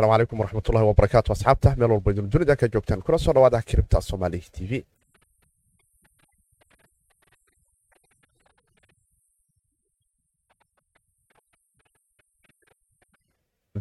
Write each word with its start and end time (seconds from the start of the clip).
asalaamu 0.00 0.12
calaykum 0.16 0.40
waraxmatullahi 0.42 0.86
wabarakaatu 0.90 1.32
asxaabta 1.34 1.70
meel 1.80 1.92
walba 1.94 2.10
idin 2.14 2.30
dunida 2.32 2.56
ka 2.60 2.66
joogtaan 2.74 3.02
kuna 3.06 3.18
soo 3.24 3.34
dhawaada 3.36 3.62
kiribta 3.68 4.00
soomaali 4.08 4.40
t 4.54 4.58
v. 4.70 4.72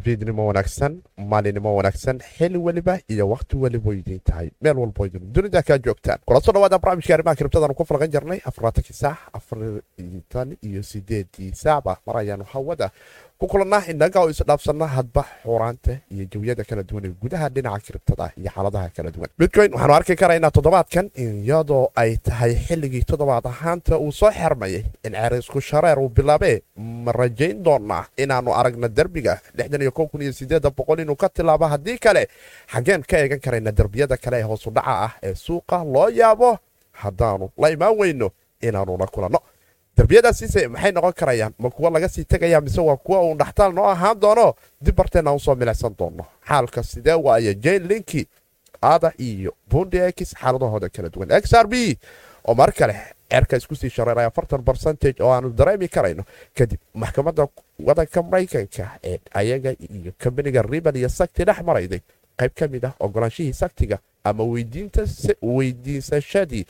Fiidnimo 0.03 0.43
wanaagsan 0.47 0.93
maalinimo 1.31 1.69
wanaagsan 1.75 2.19
xili 2.35 2.57
weliba 2.65 2.99
iyo 3.13 3.29
wakhti 3.29 3.55
weliba 3.57 3.91
idiin 3.93 4.19
tahay. 4.27 4.49
Meel 4.61 4.77
walbo 4.77 5.05
idin 5.05 5.33
dunida 5.33 5.61
ka 5.63 5.77
joogtaan 5.85 6.19
kula 6.25 6.39
soo 6.41 6.51
dhawaada 6.53 6.77
barnaamijka 6.79 7.13
arrimaha 7.13 7.35
kiribtadanu 7.35 7.73
ku 7.73 7.83
falqan 7.89 8.11
jirnay 8.13 8.39
afarlaatankii 8.49 8.93
saac 9.01 9.17
afartan 9.33 10.49
iyo 10.67 10.83
sideedii 10.83 11.51
saacba 11.61 11.97
mar 12.05 12.15
ayaanu 12.21 12.43
hawada 12.53 12.91
ku 13.39 13.47
kulannaa 13.47 13.83
innaga 13.91 14.19
oo 14.19 14.29
isdhaafsanna 14.33 14.87
hadba 14.95 15.23
xuraanta 15.43 15.93
iyo 16.11 16.25
jawiyada 16.31 16.63
kala 16.69 16.83
duwan 16.83 17.05
ee 17.07 17.13
gudaha 17.21 17.47
dhinaca 17.55 17.79
kiribtada 17.85 18.25
iyo 18.35 18.51
xaaladaha 18.55 18.89
kala 18.95 19.09
duwan. 19.15 19.29
Bitcoin 19.39 19.71
waxaanu 19.73 19.93
arki 19.97 20.15
karaynaa 20.21 20.51
toddobaadkan 20.51 21.05
iyadoo 21.15 21.87
ay 21.95 22.11
tahay 22.17 22.53
xilligii 22.67 23.03
toddobaad 23.09 23.45
ahaanta 23.47 23.95
uu 23.97 24.11
soo 24.11 24.31
xermayay 24.39 24.83
in 25.07 25.13
cerisku 25.15 25.61
shareer 25.61 25.99
uu 26.03 26.09
bilaabee 26.09 26.57
ma 27.05 27.11
rajayn 27.11 27.63
doonaa 27.63 28.03
inaannu 28.23 28.51
aragna 28.59 28.87
derbiga 28.97 29.39
inuu 30.99 31.15
ka 31.15 31.29
tilaabo 31.29 31.65
haddii 31.73 31.97
kale. 31.97 32.27
Xaggeen 32.73 33.01
ka 33.09 33.15
eegan 33.23 33.39
karayna 33.39 33.71
derbiyada 33.71 34.17
kale 34.17 34.37
ee 34.39 34.43
hoosu 34.51 34.69
dhaca 34.75 34.93
ah 35.05 35.11
ee 35.23 35.33
suuqa 35.35 35.77
loo 35.93 36.09
yaabo 36.19 36.57
haddaanu 36.91 37.49
la 37.61 37.67
imaan 37.75 37.95
weyno 37.99 38.27
inaannu 38.67 38.97
la 38.99 39.07
kulanno 39.07 39.39
derbiyadaasiise 39.99 40.61
maxay 40.73 40.91
noqon 40.95 41.13
karayaan 41.13 41.53
ma 41.59 41.69
kuwa 41.69 41.89
laga 41.91 42.07
sii 42.09 42.23
tegaya 42.23 42.61
mise 42.61 42.81
waa 42.81 42.95
kuwa 42.97 43.19
uun 43.23 43.37
dhaxtaal 43.37 43.73
noo 43.73 43.85
ahaan 43.85 44.19
doono 44.19 44.53
dib 44.81 44.95
barteenna 44.95 45.33
u 45.33 45.39
soo 45.39 45.55
milicsan 45.55 45.95
doono. 45.99 46.25
Xaalka 46.47 46.83
sidee 46.83 47.13
waaye 47.13 47.53
jane 47.55 47.79
linki 47.87 48.27
ada 48.81 49.11
iyo 49.19 49.53
bundix 49.71 50.33
xaaladahooda 50.39 50.89
kala 50.89 51.09
duwan. 51.09 51.31
X 51.31 51.53
r 51.53 51.67
b 51.67 51.73
oo 52.47 52.55
mar 52.55 52.71
kale 52.71 52.95
ceerka 53.29 53.57
isku 53.57 53.75
sii 53.75 53.89
shareeray 53.89 54.25
afartan 54.25 54.61
barcentage 54.61 55.23
oo 55.23 55.31
aanu 55.33 55.49
dareemi 55.49 55.87
karayno. 55.87 56.23
Kadib 56.55 56.79
maxkamadda 56.93 57.47
wadanka 57.79 58.23
maraykanka 58.23 58.85
ee 59.03 59.19
ayaga 59.33 59.71
iyo 59.79 60.11
kambaniga 60.17 60.61
ribal 60.61 60.95
iyo 60.95 61.09
sakti 61.09 61.43
dhex 61.43 61.59
marayday 61.63 61.99
qayb 62.39 62.51
ka 62.55 62.67
mid 62.67 62.85
ah 62.85 62.93
ogolaanshihii 62.99 63.53
saktiga 63.53 63.99
ama 64.23 64.43
weydiisashadii 65.43 66.65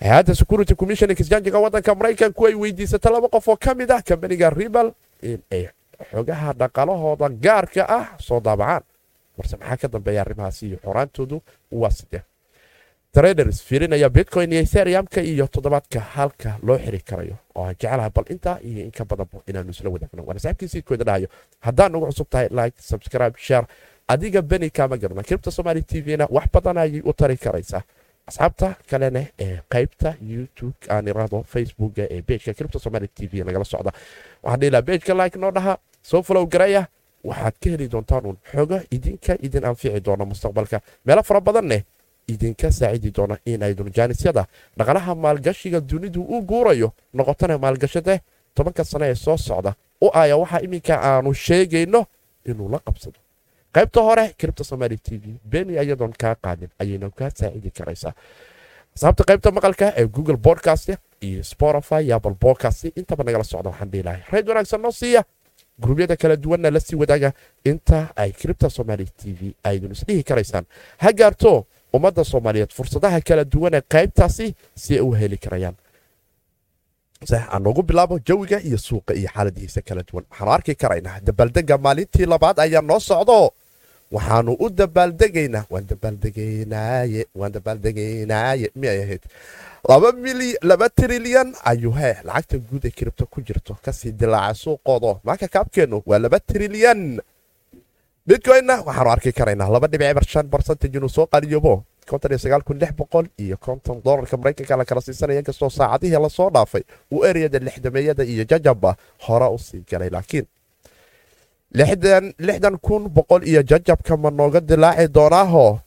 hay'adda 0.00 0.34
security 0.34 0.74
commission 0.74 1.10
exchangiga 1.10 1.58
wadanka 1.58 1.94
maraykanku 1.94 2.46
ay 2.46 2.54
weydiisata 2.54 3.10
laba 3.10 3.28
qof 3.28 3.48
oo 3.48 3.56
ka 3.56 3.74
mid 3.74 3.90
ah 3.90 4.02
kambaniga 4.02 4.50
ribal 4.50 4.92
in 5.22 5.40
ay 5.50 5.68
xogaha 6.10 6.52
dhaqalahooda 6.54 7.28
gaarka 7.28 7.82
ah 7.88 8.04
soo 8.18 8.40
daabacaan 8.40 8.82
balse 9.38 9.56
maxaa 9.56 9.76
ka 9.76 9.88
dambeeya 9.88 10.20
arrimahaasi 10.22 10.66
iyo 10.68 10.78
xoraantoodu 10.84 11.42
waa 11.72 11.90
sidee 11.90 12.22
traders 13.12 13.62
fiirinaya 13.62 14.08
bitcoin 14.08 14.52
iyo 14.52 14.62
ethereumka 14.62 15.20
iyo 15.22 15.46
toddobaadka 15.46 16.00
halka 16.00 16.58
loo 16.62 16.78
xiri 16.78 17.00
karayo 17.02 17.36
oo 17.54 17.64
aan 17.66 17.74
jecelahay 17.74 18.10
bal 18.14 18.24
intaa 18.30 18.58
iyo 18.62 18.84
in 18.86 18.90
ka 18.94 19.04
badanba 19.04 19.38
inaanu 19.50 19.70
isla 19.74 19.90
wadaagno 19.90 20.22
waana 20.26 20.40
saxibkii 20.40 20.68
siidkooda 20.68 21.04
dhahayo 21.04 21.28
haddaan 21.60 21.94
ugu 21.96 22.06
cusub 22.06 22.28
tahay 22.30 22.48
like 22.54 22.76
subscribe 22.82 23.34
share 23.38 23.66
adiga 24.08 24.42
beni 24.42 24.70
kaama 24.70 24.96
garna 24.96 25.22
kiribta 25.22 25.50
somaali 25.50 25.82
t 25.82 26.00
v-na 26.00 26.26
wax 26.30 26.46
badan 26.54 26.78
ayay 26.78 27.02
u 27.04 27.12
tari 27.12 27.36
karaysaa 27.36 27.82
asxaabta 28.28 28.68
kalena 28.90 29.22
ee 29.38 29.60
qaybta 29.72 30.14
youtube 30.32 30.76
aan 30.88 31.06
irado 31.08 31.42
facebooka 31.52 32.02
ee 32.14 32.22
bejka 32.28 32.52
kiribta 32.54 32.78
somaali 32.78 33.08
t 33.08 33.26
v 33.30 33.42
nagala 33.44 33.64
socda. 33.64 33.90
Waxaan 34.42 34.60
dhihi 34.60 34.70
laha 34.70 34.82
bejka 34.82 35.12
like 35.14 35.38
noo 35.38 35.50
dhaha 35.50 35.78
soo 36.02 36.22
follow 36.22 36.46
garaya. 36.46 36.82
Waxaad 37.24 37.54
ka 37.62 37.70
heli 37.70 37.88
doontaan 37.88 38.24
uun 38.26 38.36
xogo 38.52 38.80
idinka 38.90 39.32
idin 39.46 39.64
anfici 39.64 40.00
doona 40.00 40.24
mustaqbalka. 40.24 40.80
Meelo 41.06 41.22
fara 41.22 41.40
badanneh 41.40 41.82
idinka 42.28 42.70
saacidi 42.70 43.10
doona 43.10 43.36
in 43.46 43.62
ay 43.62 43.74
dunjaanisyada 43.74 44.46
dhaqalaha 44.78 45.14
maalgashiga 45.14 45.80
dunidu 45.80 46.22
u 46.22 46.42
guurayo 46.42 46.92
noqotana 47.14 47.58
maalgashade 47.58 48.20
tobanka 48.54 48.84
sano 48.84 49.04
ee 49.04 49.14
soo 49.14 49.36
socda. 49.36 49.74
U 50.00 50.10
aya 50.14 50.36
waxaa 50.36 50.60
iminka 50.66 50.94
aanu 51.02 51.34
sheegayno 51.34 52.06
inuu 52.46 52.68
la 52.68 52.78
qabsado 52.78 53.18
qaybta 53.74 54.00
hore 54.02 54.24
kiribta 54.38 54.64
somaali 54.64 54.96
t 54.98 55.16
v. 55.18 55.38
Beni 55.44 55.78
ayadoon 55.78 56.12
kaa 56.18 56.34
qaadin 56.34 56.68
ayayna 56.78 57.10
kaa 57.10 57.30
saacidi 57.30 57.70
karaysaa 57.70 58.12
asaabta 58.96 59.24
qaybta 59.24 59.50
maqalka 59.56 59.92
ee 59.96 60.06
google 60.06 60.36
bodcast 60.36 60.88
iyo 61.20 61.42
spotify 61.44 62.02
iyo 62.04 62.16
apple 62.16 62.34
podcast 62.34 62.84
intaba 62.96 63.24
nagala 63.24 63.44
socda 63.44 63.70
waxaan 63.70 63.90
dhihi 63.90 64.02
rayd 64.32 64.48
wanaagsan 64.48 64.80
noo 64.82 64.92
siiya 64.92 65.22
gurubyada 65.80 66.16
kala 66.16 66.36
duwanna 66.36 66.70
la 66.70 66.80
sii 66.80 66.96
wadaaga 66.96 67.32
inta 67.64 68.08
ay 68.16 68.32
kiribta 68.32 68.70
somaali 68.70 69.04
t 69.04 69.32
v 69.40 69.54
aydun 69.64 69.92
isdhihi 69.92 70.22
karaysaan 70.22 70.64
ha 70.98 71.12
gaarto 71.12 71.66
ummadda 71.92 72.24
soomaaliyeed 72.24 72.72
fursadaha 72.72 73.20
kala 73.20 73.44
duwan 73.44 73.74
ee 73.74 73.82
qaybtaasi 73.94 74.54
si 74.74 74.94
ay 74.94 75.00
u 75.00 75.12
heli 75.20 75.36
karayaan 75.38 75.76
aan 77.26 77.62
noogu 77.62 77.82
bilaabo 77.82 78.18
jawiga 78.22 78.60
iyo 78.62 78.78
suuqa 78.78 79.14
iyo 79.14 79.28
xaaladihiisa 79.34 79.82
kala 79.82 80.02
duwan. 80.06 80.24
Waxaanu 80.30 80.52
arki 80.52 80.74
karaynaa 80.74 81.20
dabaaldega 81.26 81.78
maalintii 81.78 82.26
labaad 82.26 82.58
ayaa 82.60 82.82
noo 82.82 83.00
socdo. 83.00 83.50
Waxaanu 84.12 84.52
u 84.60 84.70
dabaaldegaynaa 84.70 85.64
waan 85.70 85.86
dabaaldegaynaaye 87.52 88.70
miyay 88.74 89.02
ahayd? 89.02 89.22
Laba 90.62 90.88
trilyan 90.88 91.54
ayuu 91.64 91.92
hee 91.92 92.16
lacagta 92.24 92.58
guud 92.58 92.84
ee 92.86 92.90
kiribta 92.90 93.26
ku 93.26 93.40
jirto 93.42 93.74
ka 93.84 93.92
sii 93.92 94.12
dilaaca 94.12 94.54
suuqoodo. 94.54 95.20
Maanka 95.24 95.48
kaabkeennu 95.48 96.02
waa 96.06 96.18
laba 96.18 96.38
trilyan 96.40 97.18
bitcoinna 98.26 98.82
waxaanu 98.86 99.10
arki 99.10 99.32
karaynaa 99.32 99.68
laba 99.74 99.86
dhibic 99.90 100.06
eber 100.12 100.24
shan 100.24 100.46
barcentage 100.46 100.96
inuu 100.98 101.08
soo 101.10 101.26
qaliyoobo 101.26 101.82
konton 101.82 101.97
iyo 103.38 103.56
konton 103.56 104.00
dolarka 104.04 104.36
maraykanka 104.36 104.76
la 104.76 104.84
kala 104.84 105.00
siisanaya 105.00 105.38
inkastoo 105.40 105.70
saacadihii 105.70 106.20
la 106.22 106.28
soo 106.28 106.50
dhaafay 106.50 106.82
uu 107.12 107.24
ereyada 107.24 107.58
lixdameeyada 107.58 108.24
iyo 108.24 108.44
jajabba 108.44 108.96
hore 109.26 109.46
u 109.54 109.58
sii 109.58 109.82
galay. 109.90 110.10
Laakiin 110.10 110.46
iyo 113.44 113.62
jajabka 113.62 114.16
ma 114.16 114.30
nooga 114.30 114.60
dilaaci 114.60 115.08
doonaaho? 115.08 115.78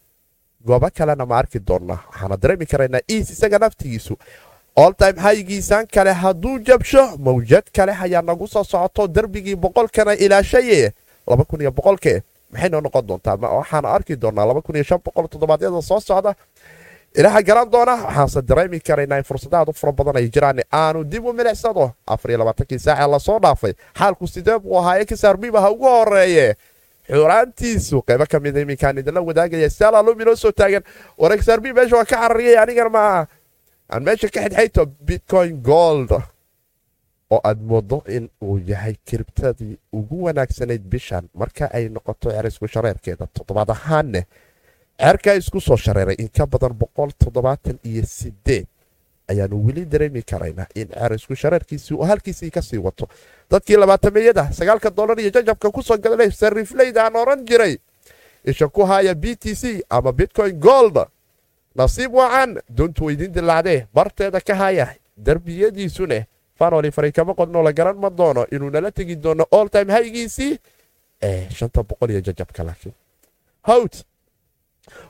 Goobo 0.66 0.90
kalena 0.98 1.26
ma 1.26 1.38
arki 1.38 1.60
doonnaa 1.60 2.00
waxaana 2.12 2.38
dareemi 2.38 2.66
karaynaa 2.66 3.02
iis 3.10 3.30
isaga 3.30 3.60
naftigiisu. 3.60 4.18
Oltime 4.76 5.20
haygiisaan 5.22 5.88
kale 5.94 6.12
hadduu 6.14 6.60
jabsho 6.60 7.18
mawjad 7.18 7.64
kale 7.76 7.92
ayaa 7.92 8.22
nagu 8.22 8.48
soo 8.48 8.64
socoto 8.64 9.08
derbigii 9.08 9.56
boqolkana 9.56 10.14
ilaashaye 10.16 10.92
laba 11.28 11.44
kun 11.44 11.62
iyo 11.62 11.72
boqolke 11.72 12.22
maxay 12.54 12.70
noo 12.70 12.82
noqon 12.82 13.06
doontaa? 13.08 13.36
Waxaana 13.38 13.88
arki 13.96 14.16
doonaa 14.22 14.46
laba 14.50 14.62
kun 14.62 14.76
iyo 14.76 14.84
shan 14.84 15.00
boqol 15.06 15.28
toddobaadyada 15.28 15.82
soo 15.82 16.00
socda. 16.00 16.36
Ilaha 17.16 17.42
garan 17.44 17.70
doona. 17.72 17.96
Waxaanse 18.08 18.42
dareemi 18.42 18.80
karaynaa 18.80 19.18
in 19.18 19.24
fursadahaad 19.24 19.70
u 19.70 19.74
fara 19.74 19.92
badan 19.94 20.18
ay 20.18 20.28
jiraan 20.30 20.60
aanu 20.72 21.04
dib 21.04 21.26
u 21.26 21.34
milicsado 21.34 21.92
afar 22.08 22.32
iyo 22.32 22.38
labaatankii 22.40 22.80
saacee 22.80 23.08
la 23.12 23.20
soo 23.20 23.40
dhaafay. 23.40 23.74
Xaalku 24.00 24.28
sidee 24.28 24.60
buu 24.60 24.78
ahaa? 24.80 24.98
Exarbiba 25.04 25.62
ha 25.62 25.70
ugu 25.72 25.86
horeeye 25.88 26.56
xuraantiisu 27.10 28.02
qaybo 28.08 28.26
ka 28.32 28.40
mida 28.40 28.60
iminkaan 28.62 28.98
idinla 28.98 29.22
wadaagaya. 29.22 29.70
Saalaalum 29.70 30.22
inoo 30.22 30.36
soo 30.36 30.52
taagan. 30.52 30.84
War 31.18 31.32
exarb 31.34 31.64
meesha 31.66 31.96
waa 31.96 32.06
ka 32.06 32.16
carariyay 32.16 32.58
anigana 32.58 32.90
ma 32.90 33.28
aan 33.92 34.04
meesha 34.04 34.30
ka 34.30 34.40
xidxayto 34.46 34.86
bitcoin 35.08 35.62
gold 35.62 36.12
oo 37.32 37.40
aad 37.44 37.60
moodo 37.62 38.04
in 38.08 38.30
uu 38.44 38.58
yahay 38.68 38.96
kiribtadii 39.06 39.78
ugu 39.94 40.24
wanaagsanayd 40.24 40.82
bishan 40.82 41.30
marka 41.34 41.72
ay 41.74 41.90
noqoto 41.90 42.32
cerisku 42.32 42.68
shareerkeeda 42.68 43.28
toddobaad 43.34 43.70
ahaanne 43.72 44.26
ceerkaa 45.00 45.34
isku 45.42 45.62
soo 45.62 45.78
shareeray 45.78 46.16
in 46.20 46.30
ka 46.30 46.46
badan 46.48 46.74
boqol 46.74 47.12
toddobaatan 47.24 47.78
iyo 47.84 48.04
sideed 48.06 48.68
ayaanu 49.28 49.66
weli 49.66 49.86
dareemi 49.86 50.22
karaynaa 50.32 50.68
in 50.76 50.88
cerisku 50.88 51.36
shareerkiisii 51.36 51.96
uu 51.96 52.04
halkiisii 52.06 52.50
ka 52.52 52.62
sii 52.62 52.78
wato. 52.78 53.08
Dadkii 53.52 53.76
labaatameeyada 53.78 54.52
sagaalka 54.54 54.90
dolar 54.90 55.20
iyo 55.20 55.30
jajabka 55.30 55.72
ku 55.72 55.84
soo 55.84 55.98
gadanay 55.98 56.32
sarifleyda 56.32 57.06
aan 57.06 57.16
oran 57.16 57.46
jiray 57.46 57.78
isha 58.46 58.68
ku 58.68 58.86
haya 58.86 59.16
b 59.16 59.36
t 59.36 59.56
c 59.56 59.84
ama 59.90 60.12
bitcoin 60.12 60.60
gold. 60.60 60.98
Nasiib 61.76 62.14
wacan 62.14 62.60
doontu 62.78 63.06
weydiin 63.06 63.32
dilaacdee 63.34 63.88
barteeda 63.94 64.42
ka 64.42 64.56
haya 64.56 64.88
derbiyadiisune 65.18 66.26
fanoli 66.62 66.92
faray 66.96 67.12
kama 67.18 67.34
qodnoo 67.40 67.64
la 67.68 67.72
garan 67.80 67.98
ma 68.04 68.10
doono 68.20 68.44
inuu 68.56 68.70
nala 68.76 68.90
tegi 68.98 69.16
doono 69.24 69.44
all 69.58 69.68
time 69.76 69.90
haygiisii 69.98 70.54
ee 71.30 71.50
shanta 71.58 71.84
boqol 71.90 72.10
iyo 72.14 72.22
jajabka 72.28 72.62
laakiin 72.68 72.94
howt 73.70 73.94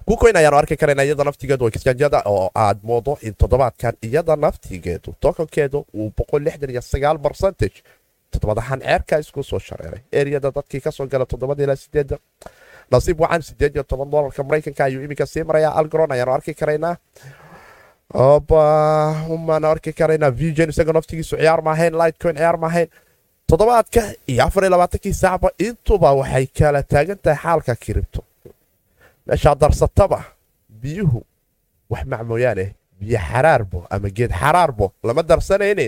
kucoin 0.08 0.36
ayaanu 0.40 0.58
arki 0.62 0.76
karayna 0.82 1.04
iyada 1.08 1.24
naftigeedu 1.30 1.64
exchanjada 1.72 2.20
oo 2.34 2.46
aad 2.66 2.80
moodo 2.90 3.14
in 3.28 3.34
toddobaadkan 3.42 3.94
iyada 4.08 4.36
naftigeedu 4.46 5.10
tokonkeedu 5.24 5.80
uu 6.00 6.10
boqol 6.18 6.42
lixdan 6.46 6.70
iyo 6.74 6.82
sagaal 6.94 7.18
barcentage 7.26 7.78
toddobaad 8.32 8.58
ahaan 8.64 8.80
ceerka 8.88 9.16
isku 9.24 9.42
soo 9.50 9.60
shareeray 9.68 10.02
eriyada 10.20 10.50
dadkii 10.58 10.82
ka 10.86 10.92
soo 10.98 11.08
gala 11.14 11.26
toddobada 11.32 11.62
ilaa 11.66 11.76
sideeda 11.84 12.18
nasiib 12.94 13.18
wacan 13.24 13.42
sideed 13.48 13.74
iyo 13.76 13.84
toban 13.92 14.10
dolarka 14.14 14.44
maraykanka 14.48 14.82
ayuu 14.88 15.04
iminka 15.06 15.26
sii 15.32 15.44
marayaa 15.50 15.74
algron 15.80 16.12
ayaanu 16.16 16.32
arki 16.38 16.54
karaynaa 16.62 16.96
umaan 18.14 19.64
arki 19.66 19.94
karaynaa 19.94 20.32
vgen 20.32 20.70
isaga 20.70 20.94
naftigiisu 20.94 21.36
ciyaar 21.38 21.62
maahayn 21.62 21.94
lightcoin 22.02 22.36
ciyaar 22.36 22.58
maahayn 22.58 22.88
toddobaadka 23.50 24.02
iyo 24.28 24.44
afar 24.46 24.64
iyo 24.64 24.72
labaatankii 24.72 25.14
saacba 25.14 25.50
intuba 25.68 26.10
waxay 26.20 26.46
kala 26.58 26.84
taagan 26.84 27.18
tahay 27.24 27.38
xaalka 27.44 27.76
kiribto 27.84 28.22
meeshaa 29.28 29.56
darsataba 29.62 30.20
biyuhu 30.82 31.20
wax 31.90 32.04
mac 32.12 32.22
mooyaane 32.30 32.66
biyo 33.00 33.20
xaraarbo 33.30 33.80
ama 33.90 34.10
geed 34.18 34.32
xaraarbo 34.42 34.86
lama 35.04 35.24
darsanayne 35.24 35.88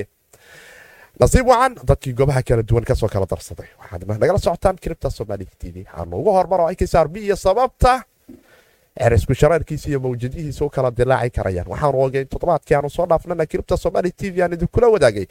nasiib 1.20 1.48
wacan 1.48 1.74
dadkii 1.90 2.14
goobaha 2.18 2.42
kala 2.48 2.64
duwan 2.64 2.84
ka 2.84 2.96
soo 2.96 3.08
kala 3.14 3.25
darsaday. 3.25 3.70
Waxaad 3.80 4.02
nagala 4.22 4.40
socotaan 4.40 4.75
kiribta 4.84 5.10
somaali 5.10 5.46
t 5.60 5.72
v. 5.74 5.75
Waxaanu 5.86 6.18
ugu 6.20 6.31
hormaro 6.38 6.66
b 7.14 7.16
iyo 7.18 7.36
sababta 7.36 8.04
cerisku 9.00 9.34
shareerkiisa 9.34 9.90
iyo 9.90 10.00
mawjadihiisa 10.00 10.66
u 10.66 10.69
kala 10.69 10.92
dilaaci 10.92 11.30
karayaan. 11.30 11.68
Waxaanu 11.68 12.01
ogeyn 12.01 12.28
toddobaadkii 12.28 12.75
aanu 12.75 12.90
soo 12.90 13.06
dhaafnana 13.06 13.45
kiribta 13.45 13.78
somaali 13.78 14.12
t 14.12 14.31
v 14.31 14.42
aan 14.44 14.54
idinkula 14.54 14.88
wadaagay. 14.88 15.28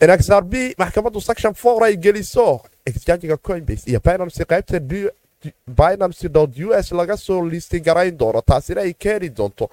In 0.00 0.10
xr 0.18 0.42
b 0.44 0.54
maxkamaddu 0.78 1.20
section 1.20 1.54
for 1.54 1.82
ay 1.84 1.96
geliso 1.96 2.60
exchangega 2.86 3.36
coinbase 3.36 3.90
iyo 3.90 4.00
binamcy 4.00 4.44
qaybta 4.44 4.80
binamcy 5.66 6.28
u 6.64 6.72
s 6.74 6.92
laga 6.92 7.16
soo 7.16 7.42
liistin 7.48 7.82
garayn 7.82 8.16
doono 8.18 8.40
taasina 8.42 8.80
ay 8.80 8.92
keeni 8.94 9.28
doonto 9.30 9.70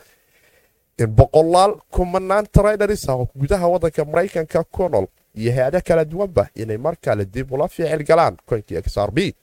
in 0.97 1.07
boqolaal 1.07 1.75
kumanaan 1.91 2.45
trainers 2.51 3.09
ah 3.09 3.17
gudaha 3.35 3.67
waddanka 3.67 4.05
maraykanka 4.05 4.63
ku 4.63 4.89
nool 4.89 5.07
iyo 5.35 5.51
hay'ado 5.51 5.81
kala 5.85 6.05
duwanba 6.05 6.47
inay 6.55 6.77
mar 6.77 6.95
kale 7.01 7.25
dib 7.25 7.51
ula 7.51 7.67
ficil 7.67 8.03
galaan. 8.03 8.37
Koynkii 8.45 8.81
xr 8.81 9.11
b 9.11 9.33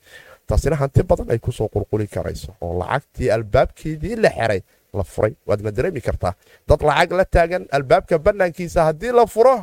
taasina 0.50 0.76
hanti 0.82 1.02
badan 1.10 1.28
ay 1.34 1.38
ku 1.46 1.50
soo 1.58 1.68
qulquli 1.74 2.06
karayso 2.14 2.50
oo 2.64 2.72
lacagtii 2.80 3.28
albaabkeedii 3.36 4.16
la 4.24 4.30
xeray 4.38 4.60
la 4.98 5.04
furay 5.12 5.32
waadna 5.48 5.70
dareemi 5.76 6.00
kartaa 6.08 6.32
dad 6.68 6.80
lacag 6.88 7.10
la 7.18 7.24
taagan 7.34 7.64
albaabka 7.76 8.14
bannaankiisa 8.26 8.80
haddii 8.88 9.12
la 9.18 9.24
furo 9.34 9.56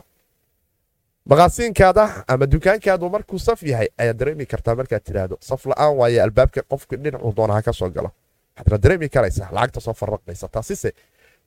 maqaasiinkaada 1.32 2.04
ama 2.34 2.46
dukaankaadu 2.54 3.06
markuu 3.16 3.40
saf 3.48 3.60
yahay 3.72 3.90
ayaad 4.02 4.18
dareemi 4.20 4.46
kartaa 4.54 4.76
markaad 4.80 5.04
tidhaahdo 5.08 5.36
saf 5.50 5.62
la'aan 5.72 5.94
waaye 6.00 6.20
albaabka 6.26 6.62
qofka 6.72 6.96
dhinacuu 7.04 7.34
doonaha 7.38 7.62
ka 7.68 7.74
soo 7.80 7.90
galo 7.96 8.10
waxaadna 8.58 8.78
dareemi 8.84 9.08
karaysaa 9.16 9.50
lacagta 9.58 9.80
soo 9.86 9.94
farraqmaysa 10.02 10.48
taasise 10.56 10.90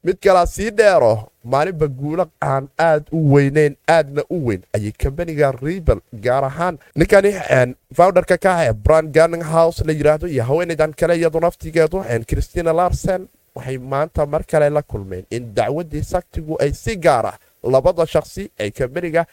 mid 0.05 0.17
kalaa 0.25 0.47
sii 0.47 0.70
dheero 0.70 1.12
maalinba 1.44 1.87
guulo 1.88 2.25
aan 2.52 2.69
aad 2.79 3.05
u 3.12 3.19
weyneyn 3.35 3.75
aadna 3.97 4.23
u 4.31 4.38
weyn 4.47 4.62
ayay 4.76 4.93
kambaniga 5.02 5.52
rebel 5.62 6.00
gaar 6.25 6.44
ahaan 6.44 6.79
ninkani 6.97 7.32
founderka 7.99 8.37
ka 8.44 8.52
ah 8.62 8.73
brand 8.73 9.12
garning 9.17 9.43
house 9.44 9.85
la 9.85 9.93
yidhaahdo 9.93 10.26
iyo 10.29 10.44
haweenaydan 10.44 10.93
kale 11.00 11.17
iyadu 11.19 11.41
naftigeedu 11.41 12.05
christina 12.31 12.73
larsen 12.73 13.29
waxay 13.55 13.79
maanta 13.79 14.26
mar 14.26 14.43
kale 14.50 14.70
la 14.70 14.82
kulmeen 14.82 15.25
in 15.31 15.55
dacwaddii 15.55 16.02
saktigu 16.02 16.56
ay 16.62 16.73
si 16.73 16.97
gaara. 16.97 17.32
Labada 17.62 18.06
shakhsi 18.06 18.50
ee 18.61 18.70
kambaniga 18.70 19.26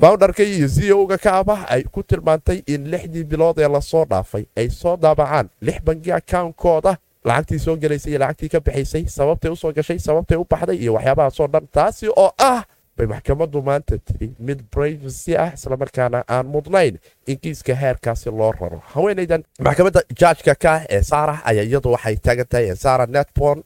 founderka 0.00 0.42
iyo 0.42 0.68
c 0.68 0.92
o-ga 0.92 1.18
ka 1.18 1.32
aba 1.38 1.64
ay 1.68 1.82
ku 1.84 2.02
tilmaantay 2.02 2.62
in 2.66 2.90
lixdii 2.92 3.24
bilood 3.24 3.58
ee 3.58 3.68
la 3.68 3.80
soo 3.80 4.04
dhaafay 4.04 4.44
ay 4.56 4.68
soo 4.70 4.96
daabacaan 4.96 5.48
lix 5.62 5.80
bangi 5.86 6.12
akaunkooda 6.12 6.96
lacagtii 7.24 7.58
soo 7.58 7.76
gelaysay 7.76 8.10
iyo 8.12 8.18
lacagtii 8.22 8.48
ka 8.54 8.60
bixaysay 8.60 9.04
sababtay 9.16 9.50
u 9.50 9.56
soo 9.56 9.72
gashay 9.72 9.98
sababtay 9.98 10.36
u 10.36 10.44
baxday 10.50 10.76
iyo 10.84 10.92
waxyaabahaasoo 10.96 11.48
dhan 11.52 11.66
taasi 11.76 12.08
oo 12.08 12.30
ah 12.38 12.62
bay 12.96 13.06
maxkamaddu 13.06 13.62
maanta 13.62 13.98
tiri. 13.98 14.28
Mid 14.38 14.60
brivasi 14.74 15.32
ah 15.36 15.50
islamarkaana 15.56 16.24
aan 16.34 16.46
mudnayn 16.46 16.98
in 17.26 17.38
kiiska 17.42 17.74
heerkaasi 17.74 18.30
loo 18.30 18.52
raro. 18.52 18.78
Haweenaydan 18.92 19.42
maxkamadda 19.66 20.00
jaajka 20.20 20.54
ka 20.54 20.72
ee 20.96 21.02
saara 21.02 21.34
ayaa 21.44 21.64
iyadu 21.64 21.90
waxay 21.94 22.16
taagan 22.16 22.46
tahay 22.52 22.76
sara 22.84 23.06
netbon 23.06 23.58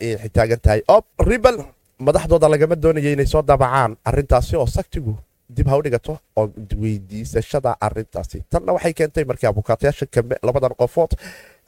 waxay 0.00 0.28
taagan 0.36 0.60
tahay. 0.64 0.80
Ob 0.88 1.04
ribal 1.30 1.56
madaxdooda 2.06 2.48
lagama 2.52 2.74
doonaya 2.82 3.12
inay 3.14 3.26
soo 3.26 3.42
daabacaan 3.42 3.96
arintaasi 4.04 4.56
oo 4.56 4.66
saktigu 4.66 5.14
dib 5.56 5.68
ha 5.70 5.76
u 5.78 5.82
dhigato 5.84 6.18
oo 6.36 6.48
weydiisashada 6.82 7.76
arintaasi 7.86 8.38
tanna 8.50 8.72
waxay 8.72 8.92
keentay 8.98 9.24
markii 9.30 9.46
abukaatayaasha 9.50 10.06
labadan 10.42 10.74
qofood 10.80 11.12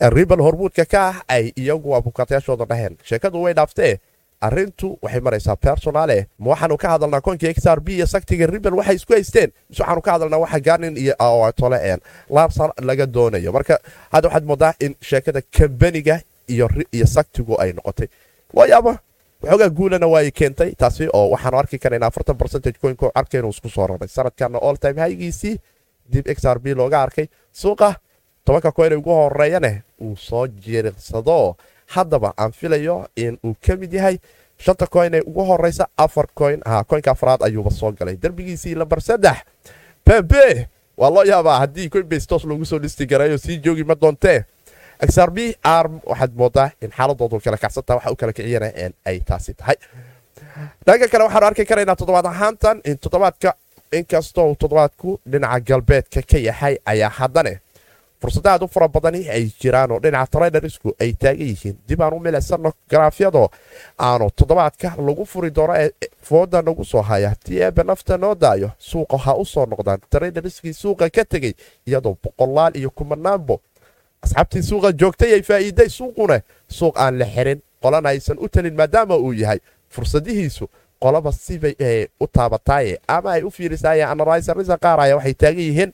ribal 0.01 0.41
hormuudka 0.43 0.85
ka 0.85 1.01
ah 1.09 1.17
ay 1.29 1.53
iyagu 1.57 1.95
abukaatayaashooda 1.95 2.65
dhaheen. 2.67 2.97
Sheekadu 3.05 3.43
way 3.43 3.55
dhaaftee. 3.55 4.01
Arintu 4.41 4.99
waxay 5.03 5.21
maraysaa 5.21 5.57
personale 5.57 6.27
ma 6.39 6.51
waxaanu 6.53 6.77
ka 6.77 6.89
hadalnaa 6.89 7.21
koonkii 7.21 7.55
xr 7.55 7.81
b 7.81 7.89
iyo 7.89 8.07
saktiga 8.07 8.47
ribal 8.47 8.75
waxay 8.75 8.97
isku 8.97 9.13
haysteen? 9.13 9.53
Mise 9.71 9.81
waxaanu 9.83 10.03
ka 10.03 10.13
hadalnaa 10.13 10.39
waxa 10.39 10.61
garnin 10.61 10.97
iyo 10.97 11.15
tole 11.57 11.79
een 11.93 12.01
laarsan 12.31 12.71
laga 12.83 13.07
doonayo. 13.07 13.53
Marka 13.53 13.79
hadda 14.13 14.29
waxaad 14.29 14.45
moodaa 14.45 14.75
in 14.81 14.97
sheekada 15.01 15.41
kambaniga 15.59 16.21
iyo 16.49 16.69
saktigu 17.07 17.57
ay 17.61 17.73
noqotay. 17.73 18.09
Waayaaba 18.53 18.99
waxoogaa 19.43 19.69
guulana 19.71 20.07
waa 20.07 20.19
ay 20.21 20.31
keentay. 20.31 20.75
Taasi 20.75 21.09
oo 21.13 21.31
waxaanu 21.31 21.59
arki 21.59 21.79
karaynaa 21.79 22.09
afartan 22.09 22.37
percentage 22.37 22.79
coinko 22.83 23.13
arka 23.15 23.39
inuu 23.39 23.51
isku 23.51 23.69
soo 23.69 23.87
raray. 23.87 24.09
Sanadkana 24.09 24.59
all 24.59 24.77
time 24.77 25.01
haygiisii 25.01 25.57
dib 26.13 26.27
xr 26.29 26.59
b 26.59 26.67
looga 26.75 27.03
arkay. 27.03 27.27
Suuqa 27.53 27.95
tobanka 28.45 28.73
coin 28.73 28.93
ugu 28.93 29.11
horeeyane 29.11 29.83
uu 30.01 30.17
soo 30.17 30.47
jiriqsado 30.47 31.57
haddaba 31.95 32.33
aan 32.37 32.53
filayo 32.53 33.07
in 33.17 33.39
uu 33.45 33.55
ka 33.67 33.77
mid 33.77 33.93
yahay 33.93 34.19
shanta 34.59 34.87
coin 34.87 35.15
ee 35.15 35.21
ugu 35.27 35.45
horeysa 35.45 35.87
afar 35.97 36.27
coin 36.35 36.61
ha 36.67 36.85
coinka 36.85 37.11
afraad 37.11 37.41
ayuuba 37.43 37.71
soo 37.71 37.93
galay. 37.93 38.17
Derbigiisii 38.17 38.75
lambar 38.75 39.01
saddex 39.01 39.37
bebe 40.07 40.69
waa 40.97 41.11
loo 41.11 41.25
yaabaa 41.25 41.59
haddii 41.59 41.89
coinbase 41.89 42.27
toos 42.27 42.45
loogu 42.45 42.65
soo 42.65 42.79
dhisti 42.79 43.07
garayo 43.07 43.39
sii 43.39 43.59
joogi 43.65 43.85
ma 43.85 43.95
doontee 44.01 44.45
xr 45.09 45.31
b 45.31 45.39
arm 45.63 45.99
waxaad 46.07 46.33
moodaa 46.37 46.71
in 46.83 46.91
xaaladoodu 46.91 47.41
kala 47.45 47.57
kacsanta 47.57 47.95
waxa 47.95 48.11
u 48.13 48.17
kala 48.17 48.33
kiciyana 48.33 48.69
ay 49.05 49.21
taasi 49.21 49.55
tahay. 49.55 49.77
Dhanka 50.87 51.09
kale 51.09 51.25
waxaanu 51.25 51.47
arki 51.47 51.65
karaynaa 51.65 51.97
toddobaad 51.97 52.27
ahaantan 52.27 52.81
in 52.85 52.99
toddobaadka 52.99 53.55
inkastoo 53.93 54.55
toddobaadku 54.61 55.21
dhinaca 55.31 55.61
galbeedka 55.61 56.21
ka 56.31 56.39
yahay 56.39 56.77
ayaa 56.87 57.11
haddane 57.11 57.59
fursada 58.25 58.53
aad 58.53 58.63
u 58.65 58.69
fara 58.69 58.89
badani 58.89 59.29
ay 59.29 59.51
jiraan 59.61 59.91
oo 59.93 59.99
dhinaca 60.01 60.31
trainersku 60.33 60.95
ay 61.01 61.13
taagan 61.13 61.47
yihiin 61.49 61.77
dib 61.89 62.01
aan 62.03 62.15
u 62.17 62.21
milicsano 62.21 62.73
garaafyadoo 62.91 63.49
aanu 63.99 64.31
toddobaadka 64.39 64.95
lagu 65.07 65.25
furi 65.33 65.51
doono 65.57 65.75
ee 65.77 65.91
fooda 66.29 66.63
nagu 66.63 66.85
soo 66.85 67.03
haya 67.03 67.29
haddii 67.29 67.59
eebe 67.67 67.83
nafta 67.83 68.17
noo 68.19 68.35
daayo 68.35 68.71
suuqa 68.79 69.19
ha 69.25 69.35
u 69.37 69.45
soo 69.45 69.67
noqdaan 69.67 70.01
trainerskii 70.11 70.73
suuqa 70.73 71.11
ka 71.11 71.25
tegey 71.25 71.53
iyadoo 71.87 72.17
boqolaal 72.25 72.77
iyo 72.77 72.91
kumanaanbo 72.91 73.61
asxaabtii 74.25 74.63
suuqa 74.63 74.93
joogtay 75.01 75.33
ay 75.37 75.43
faa'iiday 75.43 75.89
suuquna 75.89 76.41
suuq 76.79 76.97
aan 76.97 77.19
la 77.19 77.27
xirin 77.35 77.61
qolana 77.83 78.09
aysan 78.09 78.39
u 78.41 78.49
talin 78.49 78.75
maadaama 78.81 79.17
uu 79.17 79.33
yahay 79.33 79.59
fursadihiisu 79.91 80.69
qolaba 81.03 81.33
sibay 81.33 81.75
u 82.21 82.27
taabataaye 82.27 82.99
ama 83.09 83.31
ay 83.37 83.43
u 83.43 83.51
fiirisaaye 83.51 84.05
analyserisa 84.05 84.77
qaar 84.85 85.01
aya 85.01 85.17
waxay 85.17 85.35
taagan 85.35 85.61
yihiin 85.69 85.93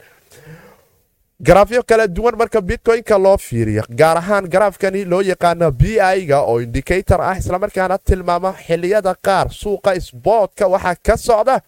garaafyo 1.40 1.82
kala 1.82 2.06
duwan 2.06 2.36
marka 2.36 2.60
bitcoin-ka 2.60 3.18
loo 3.18 3.36
fiiriyo 3.38 3.82
gaar 3.90 4.16
ahaan 4.18 4.48
garaafkani 4.48 5.04
loo 5.04 5.20
yaqaano 5.22 5.70
b 5.72 5.96
i-ga 5.96 6.40
oo 6.42 6.60
indicator 6.60 7.20
ah 7.22 7.36
islamarkaana 7.38 7.98
tilmaama 7.98 8.52
xiliyada 8.66 9.14
qaar 9.22 9.48
suuqa 9.50 9.94
sboodka 10.00 10.66
waxaa 10.68 10.94
ka 11.02 11.16
socda. 11.16 11.60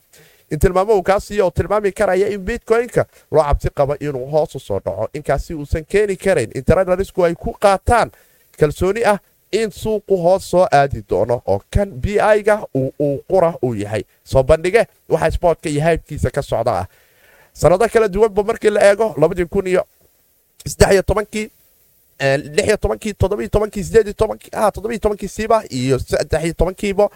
In 0.50 0.58
tilmaamo 0.58 0.94
uu 0.96 1.02
kaa 1.02 1.20
siiyo 1.20 1.44
oo 1.46 1.50
tilmaami 1.50 1.92
karaya 1.92 2.28
in 2.28 2.40
bitcoin-ka 2.44 3.04
loo 3.30 3.42
cabsi 3.42 3.68
qabo 3.74 3.96
inuu 4.00 4.26
hoos 4.30 4.54
u 4.54 4.60
soo 4.60 4.80
dhaco 4.84 5.08
inkaasi 5.14 5.54
uusan 5.54 5.84
keeni 5.84 6.16
karayn 6.16 6.50
in 6.54 6.64
tradersku 6.64 7.24
ay 7.24 7.34
ku 7.34 7.52
qaataan. 7.60 8.10
Kalsooni 8.58 9.04
ah 9.04 9.18
in 9.52 9.70
suuqu 9.72 10.16
hoos 10.22 10.50
soo 10.50 10.66
aadi 10.72 11.02
doono 11.08 11.40
oo 11.46 11.62
kan 11.70 11.88
b 11.90 12.04
i-ga 12.36 12.60
uu 12.76 13.22
qura 13.28 13.54
uu 13.64 13.74
yahay. 13.74 14.04
Soo 14.24 14.42
bandhige 14.42 14.84
waxa 15.08 15.30
sboodka 15.30 15.68
iyo 15.68 15.80
haybkiisa 15.82 16.30
ka 16.30 16.42
socda 16.42 16.72
ah 16.72 16.86
sanado 17.52 17.88
kala 17.88 18.08
duwanba 18.08 18.42
markii 18.42 18.70
la 18.70 18.80
eego 18.90 19.14
kun 19.50 19.66
iyo 19.66 19.84
tobankiiba 26.56 27.08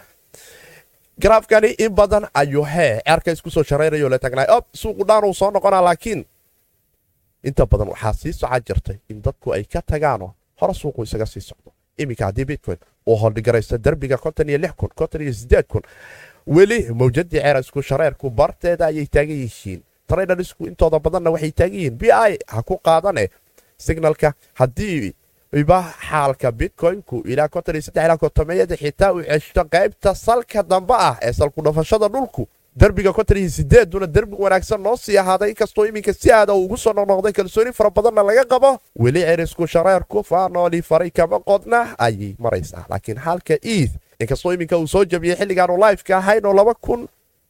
garaafkani 1.19 1.67
in 1.77 1.89
badan 1.89 2.27
ayuu 2.33 2.63
hee 2.63 3.01
cerka 3.05 3.31
isku 3.31 3.51
soo 3.51 3.63
shareerayo 3.63 4.09
la 4.09 4.19
tagnay 4.19 4.45
ob 4.49 4.65
suuqu 4.73 5.03
dhaanuu 5.07 5.33
soo 5.33 5.51
noqonaa 5.51 5.81
laakiin 5.81 6.25
inta 7.43 7.65
badan 7.65 7.87
waxaa 7.87 8.13
sii 8.13 8.33
soca 8.33 8.59
jirtay 8.59 8.97
in 9.09 9.21
dadku 9.21 9.53
ay 9.53 9.63
ka 9.63 9.81
tagaanoo 9.81 10.31
hore 10.61 10.73
suuqu 10.73 11.03
isaga 11.03 11.25
sii 11.25 11.41
socdo 11.41 11.71
iminka 11.97 12.25
haddii 12.25 12.45
bitcoin 12.45 12.77
uu 13.07 13.15
holdhigaraysto 13.15 13.77
derbiga 13.77 14.17
weli 16.47 16.93
mawjadii 16.93 17.39
ceer 17.39 17.57
isku 17.59 17.81
shareerku 17.81 18.29
barteeda 18.29 18.85
ayay 18.85 19.05
taagan 19.05 19.37
yihiin 19.37 19.81
tradersku 20.07 20.65
intooda 20.67 20.99
badanna 20.99 21.29
waxay 21.31 21.51
taagan 21.51 21.73
yihiin. 21.79 21.97
B 21.97 22.03
i 22.11 22.37
ha 22.47 22.61
ku 22.63 22.77
qaadane 22.77 23.29
signalka. 23.77 24.33
Haddii 24.53 25.13
iba 25.53 25.83
xaalka 26.09 26.51
bitcoinku 26.51 27.23
ilaa 27.25 27.47
ilaa 28.05 28.17
xitaa 28.77 29.13
uu 29.13 29.23
ceshto 29.23 29.63
qaybta 29.73 30.15
salka 30.15 30.63
dambe 30.63 30.93
ah 30.93 31.15
ee 31.21 31.33
salku 31.33 31.61
dhafashada 31.61 32.07
dhulku 32.09 32.47
derbiga 32.75 33.13
duna 33.85 34.07
derbi 34.07 34.35
wanaagsan 34.39 34.81
noo 34.81 34.95
sii 34.97 35.17
ahaaday 35.17 35.49
inkastoo 35.49 35.85
iminka 35.85 36.13
si 36.13 36.31
aada 36.31 36.53
ugu 36.53 36.77
soo 36.77 36.93
noqnoqday 36.93 37.33
kalsooni 37.33 37.73
fara 37.73 37.89
badanna 37.89 38.23
laga 38.23 38.45
qabo. 38.45 38.79
Weli 38.99 39.21
cerisku 39.21 39.67
shareerku 39.67 40.23
faanooli 40.23 40.81
faray 40.81 41.09
kama 41.09 41.39
qodna 41.39 41.95
ayay 41.97 42.35
maraysaa. 42.39 42.85
Laakiin 42.89 43.17
halka 43.17 43.53
eid 43.63 43.91
inkastoo 44.19 44.53
iminka 44.53 44.77
uu 44.77 44.87
soo 44.87 45.05
jabiyey 45.05 45.35
xilligaanu 45.35 45.77
lifeka 45.77 46.17
ahayn 46.17 46.45
oo 46.45 46.53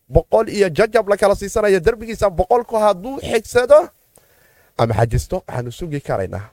boqol 0.10 0.50
iyo 0.50 0.70
jajab 0.70 1.10
la 1.10 1.18
kala 1.18 1.36
siisanaya 1.36 1.80
derbigiisa 1.80 2.30
boqolku 2.30 2.76
hadduu 2.84 3.20
xigsado 3.30 3.80
ama 4.78 4.94
xajisto 5.00 5.36
waxaanu 5.48 5.72
sugi 5.72 6.00
karaynaa 6.08 6.46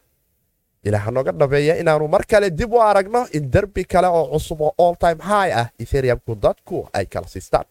ilaah 0.85 1.07
nooga 1.15 1.33
dhabeeya 1.33 1.75
inaanu 1.83 2.09
mar 2.09 2.23
kale 2.31 2.51
dib 2.51 2.73
u 2.73 2.81
aragno 2.83 3.27
in 3.37 3.51
derbi 3.51 3.85
kale 3.85 4.07
oo 4.09 4.25
cusub 4.33 4.61
oo 4.61 4.73
all 4.85 4.97
time 4.97 5.21
high 5.31 5.53
ah 5.61 5.67
etheriumku 5.83 6.35
dadku 6.45 6.89
ay 6.93 7.07
kala 7.07 7.27
siistaan. 7.29 7.65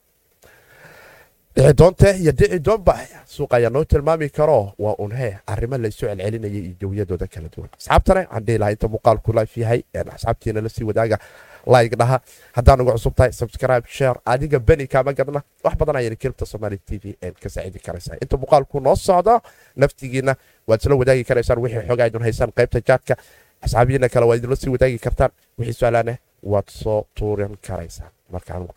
Dhici 1.56 1.74
doonte 1.78 2.10
iyo 2.22 2.32
dhici 2.32 2.60
doonba 2.60 2.98
suuq 3.26 3.54
ayaa 3.54 3.70
noo 3.70 3.84
tilmaami 3.86 4.30
karo. 4.30 4.74
Waa 4.80 4.96
unhe 4.98 5.38
arrimo 5.48 5.78
laysu 5.78 6.06
celcelinaya 6.10 6.54
iyo 6.60 6.74
jawiyadooda 6.82 7.28
kala 7.34 7.48
duwan. 7.54 7.70
Asxaabtana 7.78 8.20
waxaan 8.22 8.44
dhihi 8.46 8.72
inta 8.74 8.88
muuqaalku 8.94 9.30
life 9.38 9.62
yahay 9.62 9.80
asxaabtiina 10.16 10.62
la 10.62 10.70
sii 10.70 10.84
wadaaga 10.90 11.18
like 11.66 11.96
dhaha. 11.96 12.20
Haddaan 12.56 12.82
uga 12.82 12.92
cusub 12.98 13.16
tahay 13.16 13.32
subscribe 13.32 13.86
share 13.88 14.20
adiga 14.26 14.60
beni 14.60 14.88
kaama 14.88 15.14
gadna 15.14 15.42
wax 15.64 15.76
badan 15.80 15.96
ayayna 15.96 16.16
kelibta 16.16 16.46
somali 16.46 16.78
t 16.78 17.00
v 17.04 17.16
ka 17.44 17.50
saacidi 17.50 17.80
karaysaa 17.80 18.18
inta 18.22 18.38
muuqaalku 18.38 18.80
noo 18.80 18.96
socdo 18.96 19.42
naftigiina 19.76 20.36
waad 20.68 20.80
isla 20.82 20.96
wadaagi 21.02 21.24
karaysaan 21.30 21.60
wixii 21.64 21.88
xogaa 21.90 22.08
idin 22.10 22.22
haysaan 22.28 22.52
qaybta 22.58 22.80
jaadka 22.90 23.14
asxaabiyiina 23.66 24.10
kale 24.14 24.26
waad 24.30 24.40
idinla 24.40 24.56
sii 24.56 24.72
wadaagi 24.76 25.00
kartaan. 25.06 25.32
Wixii 25.60 25.74
su'aalaane 25.80 26.14
waad 26.44 26.68
soo 26.82 27.06
tuuran 27.18 27.54
karaysaan. 27.68 28.12
Markaan 28.34 28.68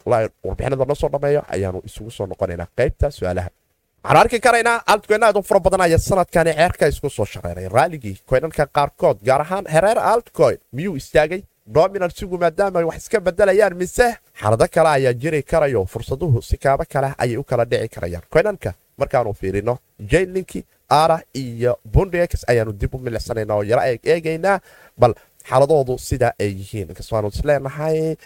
warbixinada 0.45 0.85
noo 0.85 0.95
soo 0.95 1.09
dhammeeyo 1.13 1.43
ayaanu 1.55 1.79
isugu 1.89 2.11
soo 2.11 2.27
noqonaynaa 2.27 2.69
qaybta 2.79 3.11
su'aalaha. 3.11 3.51
Waxaan 4.05 4.21
arki 4.23 4.39
karaynaa 4.47 4.83
altcoin 4.93 5.23
aad 5.27 5.37
u 5.37 5.43
fara 5.43 5.61
badan 5.61 5.81
ayaa 5.87 5.99
sanadkani 5.99 6.53
ceerka 6.59 6.87
isku 6.93 7.09
soo 7.11 7.25
shareeray 7.33 7.69
raaligii 7.77 8.17
coinanka 8.31 8.67
qaarkood 8.77 9.19
gaar 9.29 9.41
ahaan 9.41 9.65
hereer 9.75 9.99
altcoin 9.99 10.59
miyuu 10.73 10.97
istaagay 11.01 11.43
dominansigu 11.67 12.39
maadaama 12.39 12.81
wax 12.87 12.97
iska 12.97 13.21
bedelayaan 13.21 13.75
mise 13.77 14.07
xaalado 14.41 14.67
kale 14.75 14.89
ayaa 14.89 15.13
jiri 15.13 15.43
karayo 15.43 15.85
fursaduhu 15.87 16.43
si 16.43 16.57
kaaba 16.57 16.85
kale 16.85 17.09
ayay 17.19 17.37
u 17.37 17.45
kala 17.45 17.65
dhici 17.65 17.89
karayaan. 17.89 18.23
Coinanka 18.33 18.75
markaanu 18.99 19.35
fiirino 19.35 19.79
jaynlinki 20.13 20.65
ara 20.89 21.21
iyo 21.35 21.79
bundex 21.93 22.45
ayaanu 22.49 22.73
dib 22.73 22.95
u 22.95 22.99
milicsanaynaa 22.99 23.57
oo 23.57 23.63
yaro 23.63 23.83
eegaynaa 24.05 24.61
bal 24.99 25.15
xaaladoodu 25.49 25.99
sidaa 25.99 26.33
ay 26.41 26.51
yihiin. 26.61 26.89
Inkastoaanu 26.91 27.29
isleenahay 27.29 28.17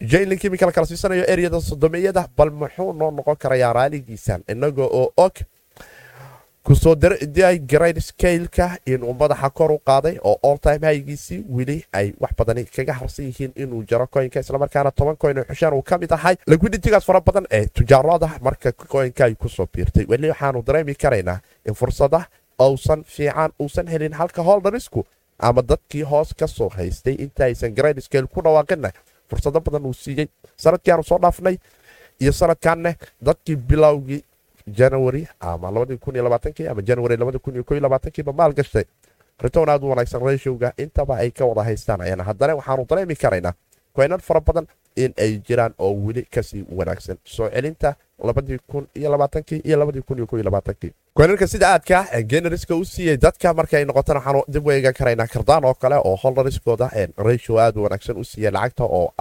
jaynlinki 0.00 0.46
imika 0.46 0.66
la 0.66 0.72
kala 0.72 0.86
siisanayo 0.86 1.24
eryada 1.32 1.60
sodomiyada 1.60 2.28
bal 2.36 2.50
muxuu 2.50 2.92
noo 2.92 3.10
noqon 3.10 3.36
karayaa 3.36 3.72
raaligiisan 3.72 4.40
inaga 4.48 4.82
oo 4.82 5.12
og 5.16 5.34
ku 6.64 6.74
soo 6.74 6.94
day 6.96 7.58
grade 7.58 8.00
scaleka 8.00 8.78
inuu 8.86 9.12
madaxa 9.14 9.50
kor 9.50 9.70
u 9.72 9.78
qaaday 9.86 10.16
oo 10.24 10.38
all 10.42 10.58
time 10.58 10.86
haygiisii 10.86 11.44
weli 11.48 11.84
ay 11.92 12.12
wax 12.20 12.32
badani 12.38 12.64
kaga 12.64 12.92
harsan 13.00 13.24
yihiin 13.26 13.52
inuu 13.56 13.82
jaro 13.90 14.06
koynka 14.06 14.40
islamarkaana 14.40 14.90
toban 14.90 15.16
koyn 15.16 15.38
oo 15.38 15.44
xushaan 15.44 15.74
uu 15.74 15.82
ka 15.82 15.98
mid 15.98 16.10
ahay. 16.12 16.36
Liquiditigaas 16.46 17.04
fara 17.04 17.20
badan 17.20 17.46
ee 17.50 17.66
tujaarada 17.66 18.30
marka 18.40 18.72
koynka 18.72 19.24
ay 19.24 19.34
ku 19.34 19.48
soo 19.48 19.66
biirtay 19.74 20.06
weli 20.08 20.28
waxaanu 20.32 20.62
dareemi 20.66 20.94
karaynaa 20.94 21.38
in 21.68 21.74
fursada 21.74 22.24
uusan 22.60 23.04
fiican 23.04 23.52
uusan 23.60 23.86
helin 23.88 24.12
halka 24.12 24.42
holdarisku 24.42 25.04
ama 25.38 25.62
dadkii 25.62 26.02
hoos 26.02 26.34
ka 26.34 26.46
soo 26.46 26.68
haystay 26.68 27.14
inta 27.18 27.44
aysan 27.44 27.74
grade 27.74 28.00
scale 28.00 28.26
ku 28.26 28.40
dhawaaqina 28.42 28.90
fursado 29.28 29.60
badan 29.60 29.86
uu 29.86 29.92
siiyey 29.92 30.28
sannadkii 30.56 30.92
aanu 30.92 31.04
soo 31.04 31.18
dhaafnay 31.18 31.56
iyo 32.20 32.32
sanadkanne 32.32 32.96
dadkii 33.20 33.56
bilowgii 33.56 34.24
janary 34.66 35.28
ama 35.40 35.70
ama 36.70 36.82
janary 36.82 37.16
ba 38.22 38.32
maal 38.32 38.52
gashtay 38.52 38.84
ritown 39.42 39.68
aad 39.68 39.82
u 39.84 39.88
wanaagsan 39.88 40.22
reshowga 40.22 40.72
intaba 40.78 41.16
ay 41.18 41.30
ka 41.30 41.44
wada 41.44 41.62
haystaan. 41.64 42.00
Ayaan 42.00 42.20
haddana 42.28 42.54
waxaanu 42.56 42.86
dareemi 42.88 43.14
karaynaa 43.16 43.52
koynan 43.96 44.20
fara 44.20 44.40
badan 44.40 44.66
in 44.96 45.12
ay 45.18 45.38
jiraan 45.46 45.74
oo 45.78 45.92
weli 46.06 46.22
ka 46.34 46.42
sii 46.42 46.64
wanaagsan. 46.70 47.16
Soo 47.24 47.48
celinta 47.50 47.94
koynanka 51.14 51.46
sida 51.46 51.68
aadka 51.74 52.06
generiska 52.30 52.74
u 52.74 52.84
siiyey 52.84 53.16
dadka 53.16 53.54
markay 53.54 53.84
noqotana 53.84 54.18
waxaanu 54.20 54.42
dib 54.48 54.66
u 54.66 54.70
eegan 54.70 54.94
karaynaa 54.94 55.26
kardaan 55.26 55.64
oo 55.64 55.74
kale 55.74 55.96
oo 55.96 56.16
holdariskooda 56.16 56.90
reshow 57.18 57.58
aad 57.58 57.76
u 57.76 57.82
wanaagsan 57.82 58.16
u 58.16 58.24
siiya 58.24 58.50
lacagta 58.50 58.84
oo 58.84 59.12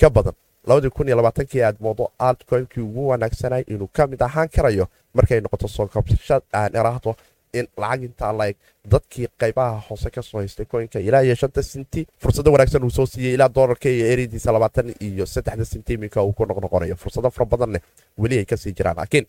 ka 0.00 0.10
badan 0.10 0.32
aad 0.68 1.76
moodo 1.80 2.10
altcoinkii 2.18 2.82
ugu 2.82 3.08
wanaagsanay 3.08 3.64
inuu 3.68 3.88
ka 3.92 4.06
mid 4.06 4.20
ahaan 4.22 4.48
karayo. 4.48 4.86
Markay 5.14 5.40
noqoto 5.40 5.68
soo 5.68 5.86
kabsashad 5.86 6.42
aan 6.52 6.72
iraahdo 6.74 7.14
in 7.52 7.66
lacag 7.78 8.02
intaa 8.02 8.32
laeg 8.32 8.56
dadkii 8.90 9.28
qaybaha 9.40 9.82
hoose 9.88 10.10
ka 10.10 10.22
soo 10.22 10.38
haystay 10.40 10.66
koynka 10.66 10.98
ilaa 10.98 11.20
iyo 11.22 11.34
shanta 11.34 11.62
sinti. 11.62 12.06
Fursado 12.18 12.52
wanaagsan 12.52 12.84
uu 12.84 12.90
soo 12.90 13.06
siiyey 13.06 13.34
ilaa 13.34 13.48
doolarka 13.54 13.88
iyo 13.88 14.06
eridiisa 14.06 14.52
labaatan 14.52 14.94
iyo 15.00 15.26
saddexda 15.26 15.64
sinti 15.64 15.92
iminka 15.94 16.22
uu 16.22 16.32
ku 16.32 16.44
noqnoqonayo. 16.46 16.96
Fursado 16.96 17.30
fara 17.30 17.46
badanne 17.46 17.78
weli 18.18 18.38
ay 18.38 18.44
ka 18.44 18.56
sii 18.56 18.72
jiraan. 18.72 18.96
Laakiin 18.96 19.26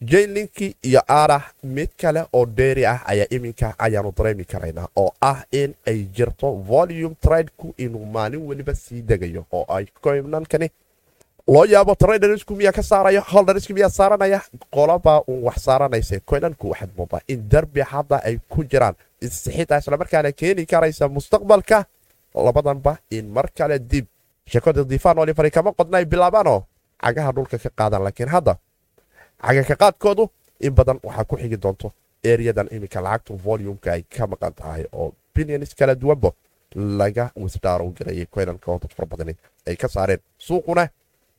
jaynlinkii 0.00 0.74
iyo 0.82 1.00
arah 1.08 1.44
mid 1.62 1.88
kale 2.00 2.24
oo 2.32 2.46
dheeri 2.46 2.86
ah 2.86 3.00
ayaa 3.06 3.26
iminka 3.30 3.74
ayaanu 3.78 4.12
dareemi 4.16 4.44
karaynaa 4.44 4.88
oo 4.96 5.12
ah 5.20 5.44
in 5.52 5.74
ay 5.86 6.04
jirto 6.16 6.52
volume 6.52 7.14
tradeku 7.20 7.74
inuu 7.78 8.06
maalin 8.06 8.46
weliba 8.48 8.74
sii 8.74 9.02
degayo 9.02 9.44
oo 9.52 9.64
ay 9.76 9.86
koynankani 10.00 10.70
loo 11.48 11.64
yaabo 11.64 11.94
tradersku 11.94 12.56
miyaa 12.56 12.72
ka 12.72 12.82
saaraya 12.82 13.20
holdersku 13.32 13.72
miyaa 13.74 13.90
saaranaya 13.90 14.40
qolabaa 14.70 15.20
uun 15.28 15.42
wax 15.44 15.58
saaranaysa 15.68 16.20
koynanku 16.24 16.70
waxaad 16.70 16.90
moodaa 16.96 17.20
in 17.28 17.48
darbi 17.48 17.80
hadda 17.80 18.16
ay 18.24 18.38
ku 18.48 18.64
jiraan. 18.64 18.94
Xitaa 19.20 19.78
islamarkaana 19.78 20.32
keeni 20.32 20.66
karaysa 20.66 21.08
mustaqbalka 21.08 21.84
labadanba 22.34 22.96
in 23.10 23.26
mar 23.28 23.48
kale 23.58 23.78
dib. 23.78 24.06
Sheekada 24.46 24.84
difaan 24.84 25.18
olifari 25.18 25.50
kama 25.50 25.72
qodna 25.72 26.04
bilaabaanoo 26.04 26.62
cagaha 27.04 27.32
dhulka 27.32 27.58
ka 27.58 27.70
qaadan 27.78 28.02
laakiin 28.04 28.28
hadda 28.28 28.54
cagaka 29.42 29.74
qaadkoodu 29.76 30.24
in 30.60 30.74
badan 30.74 30.98
waxaa 31.02 31.24
ku 31.24 31.36
xigi 31.36 31.56
doonto 31.56 31.92
eryadan 32.24 32.68
iminka 32.70 33.00
lacagtu 33.00 33.36
volumeka 33.44 33.92
ay 33.92 34.02
ka 34.02 34.26
maqan 34.26 34.52
tahay 34.54 34.84
oo 34.92 35.12
bilions 35.34 35.74
kala 35.74 35.94
duwanba 35.94 36.30
laga 36.74 37.30
wisdaaro 37.36 37.86
garayay 37.98 38.26
koynanka 38.26 38.70
oo 38.72 38.78
dad 38.78 38.92
fara 38.96 39.06
badani 39.06 39.34
ay 39.66 39.76
ka 39.76 39.88
saareen. 39.88 40.20
Suuquna 40.38 40.88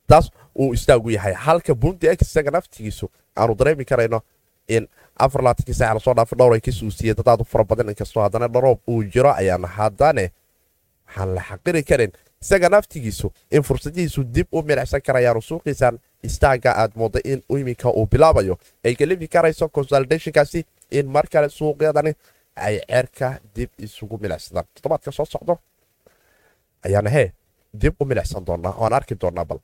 taas 0.06 0.30
uu 0.58 0.72
istaagu 0.74 1.10
yahay. 1.10 1.32
Halka 1.34 1.74
bundi 1.74 2.06
x 2.08 2.22
isaga 2.22 2.50
naftigiisu 2.50 3.06
aanu 3.36 3.54
dareemi 3.54 3.84
karayno 3.84 4.20
in 4.68 4.88
afar 5.16 5.42
laatankii 5.42 5.74
saaca 5.74 5.94
la 5.94 6.00
soo 6.00 6.14
dhaafo 6.14 6.36
dhowr 6.36 6.54
ay 6.54 6.60
ka 6.60 6.72
suusiyey 6.72 7.14
dadaadu 7.14 7.44
fara 7.44 7.64
badan 7.64 7.88
inkastoo 7.88 8.22
haddana 8.22 8.48
dharoob 8.48 8.78
uu 8.88 9.02
jiro 9.04 9.32
ayaana 9.32 9.68
haddane 9.68 10.32
waxaan 11.06 11.34
la 11.34 11.40
xaqiri 11.42 11.82
karin. 11.84 12.12
Isaga 12.42 12.68
naftigiisu 12.68 13.32
in 13.50 13.62
fursadihiisu 13.62 14.24
dib 14.24 14.46
u 14.52 14.62
milicsan 14.62 15.00
karayaanu 15.02 15.40
suuqiisan 15.42 15.98
istaaga 16.28 16.70
aad 16.82 16.92
mooda 17.00 17.20
in 17.24 17.42
iminka 17.48 17.88
uu 17.98 18.06
bilaabayo. 18.12 18.54
Ay 18.84 18.94
kalifi 18.94 19.28
karayso 19.34 19.68
consolidationkaasi 19.76 20.60
in 20.98 21.06
mar 21.14 21.26
kale 21.32 21.48
suuqyadani 21.48 22.12
ay 22.66 22.74
ceerka 22.88 23.28
dib 23.56 23.70
isugu 23.78 24.16
milicsadaan 24.22 24.66
toddobaadka 24.74 25.10
soo 25.18 25.24
socdo 25.34 25.54
ayaana 26.86 27.10
hee 27.16 27.28
dib 27.82 27.94
u 28.00 28.04
milicsan 28.10 28.44
doonaa 28.46 28.74
oaan 28.80 28.92
arki 28.98 29.14
doonaa 29.22 29.44
bal 29.50 29.58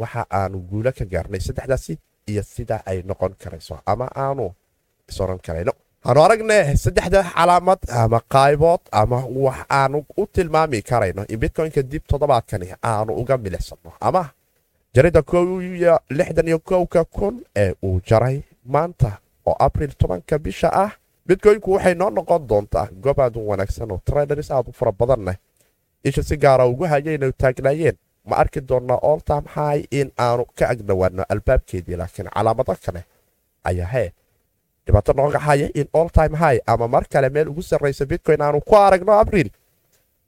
waxa 0.00 0.22
aanu 0.38 0.58
guulo 0.70 0.90
ka 0.98 1.04
gaarnay 1.12 1.40
saddexdaasi 1.46 1.92
iyo 2.30 2.42
sida 2.54 2.76
ay 2.90 2.98
noqon 3.08 3.32
karayso 3.42 3.74
ama 3.92 4.06
aanu 4.24 4.44
isoran 5.10 5.38
karayno. 5.46 5.72
Aanu 6.08 6.20
aragne 6.26 6.58
saddexda 6.84 7.20
calaamad 7.34 7.80
ama 8.02 8.18
qaybood 8.34 8.82
ama 9.00 9.18
wax 9.44 9.58
aanu 9.78 9.98
u 10.20 10.26
tilmaami 10.34 10.78
karayno 10.90 11.22
in 11.32 11.38
bitcoynka 11.42 11.82
dib 11.92 12.02
toddobaadkani 12.10 12.68
aanu 12.90 13.12
uga 13.20 13.36
milicsano 13.44 13.90
ama 14.08 14.22
jarida 14.94 15.22
kowka 16.58 17.04
kun 17.04 17.44
ee 17.56 17.74
uu 17.84 18.00
jaray 18.08 18.42
maanta 18.64 19.12
oo 19.46 19.56
abril 19.58 19.92
tobanka 19.98 20.38
bisha 20.38 20.68
ah. 20.72 20.90
Bitcoynku 21.26 21.72
waxay 21.72 21.94
noo 21.94 22.10
noqon 22.10 22.46
doontaa 22.48 22.88
goob 23.02 23.20
aad 23.20 23.36
u 23.36 23.48
wanaagsan 23.48 23.90
oo 23.92 24.00
traders 24.04 24.50
aad 24.50 24.68
u 24.68 24.72
fara 24.72 24.92
badanleh 24.92 25.36
isha 26.04 26.22
si 26.22 26.36
gaara 26.36 26.66
ugu 26.66 26.84
hayayna 26.84 27.32
taagnaayeen. 27.32 27.96
Ma 28.28 28.36
arki 28.36 28.60
doonnaa 28.60 28.98
oltam 29.02 29.44
high 29.54 29.84
in 29.90 30.10
aanu 30.18 30.44
ka 30.58 30.68
agdhowaano 30.68 31.24
albaabkeedii 31.28 31.96
laakiin 31.96 32.28
calaamado 32.34 32.74
kale 32.84 33.04
ayaa 33.64 33.86
hee. 33.86 34.12
Dhibaato 34.86 35.12
nooga 35.12 35.38
haya 35.38 35.68
in 35.74 35.88
all 35.94 36.08
time 36.10 36.36
high 36.36 36.60
ama 36.66 36.88
mar 36.88 37.04
kale 37.12 37.28
meel 37.28 37.48
ugu 37.48 37.62
sarraysa 37.62 38.06
bitcoin 38.06 38.42
aanu 38.42 38.60
ku 38.60 38.76
aragno 38.76 39.12
abriil 39.12 39.50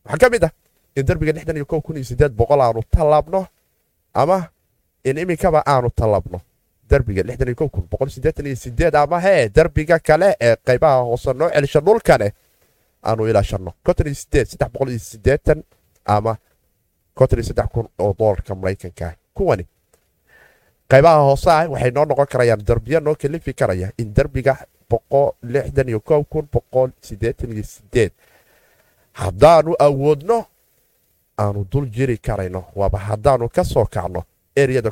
waxaa 0.04 0.18
ka 0.18 0.30
mid 0.30 0.44
ah 0.44 0.52
in 0.96 2.34
boqol 2.36 2.60
aanu 2.60 2.82
tallaabno 2.90 3.46
ama 4.14 4.46
in 5.04 5.18
iminkaba 5.18 5.62
aanu 5.66 5.90
tallabno. 5.90 6.40
Derbiga 6.90 7.22
lixdan 7.22 7.48
iyo 7.48 7.56
kow 7.56 7.68
kun 7.68 7.88
boqol 7.90 8.08
siddeetan 8.10 8.46
iyo 8.46 8.56
siddeed 8.56 8.94
ama 8.94 9.20
hee 9.20 9.48
derbiga 9.48 9.98
kale 9.98 10.36
ee 10.40 10.56
qaybaha 10.66 11.02
hoose 11.04 11.32
noo 11.32 11.50
celisha 11.50 11.80
dhulkane 11.80 12.32
aanu 13.02 13.26
siddeetan 14.98 15.62
ama 16.04 16.36
oo 17.98 18.14
doolarka 18.18 18.54
maraykanka. 18.54 19.12
Kuwani 19.34 19.66
qaybaha 20.90 21.20
hoose 21.28 21.50
ah 21.50 21.68
waxay 21.70 21.90
noo 21.90 22.04
noqon 22.04 22.26
karayaan 22.26 22.64
derbiya 22.66 23.00
noo 23.00 23.14
kalifi 23.14 23.52
karaya 23.54 23.88
in 23.98 24.14
siddeed. 27.62 28.12
Haddaanu 29.12 29.74
awoodno 29.78 30.46
aanu 31.38 31.64
dul 31.72 31.86
jiri 31.90 32.18
karayno. 32.18 32.64
Waaba 32.74 32.98
haddaanu 32.98 33.48
ka 33.48 33.64
soo 33.64 33.84
kacno 33.86 34.22
eriyada 34.56 34.90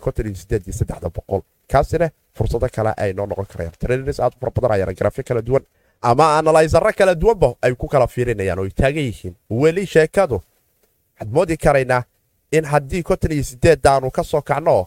kaasina 1.68 2.10
fursado 2.34 2.68
kale 2.68 2.92
ay 2.96 3.12
noo 3.12 3.26
noqon 3.26 3.46
karayaan 3.46 3.74
trainers 3.78 4.20
aad 4.20 4.32
fara 4.40 4.52
badan 4.54 4.72
ayaan 4.72 4.94
grafyo 4.94 5.24
kala 5.24 5.42
duwan 5.42 5.62
ama 6.02 6.38
analysaro 6.38 6.92
kala 6.98 7.14
duwanba 7.14 7.54
ay 7.62 7.74
ku 7.74 7.88
kala 7.88 8.06
fiirinayaan 8.06 8.58
oo 8.58 8.64
ay 8.64 8.70
taagan 8.70 9.04
yihiin 9.04 9.34
weli 9.50 9.86
sheekadu 9.86 10.40
waxaad 11.14 11.28
moodi 11.34 11.56
karaynaa 11.56 12.02
in 12.52 12.64
haddii 12.64 13.02
konton 13.02 13.32
iyo 13.32 13.42
sideedaanu 13.44 14.10
ka 14.10 14.24
soo 14.24 14.42
kacno 14.42 14.86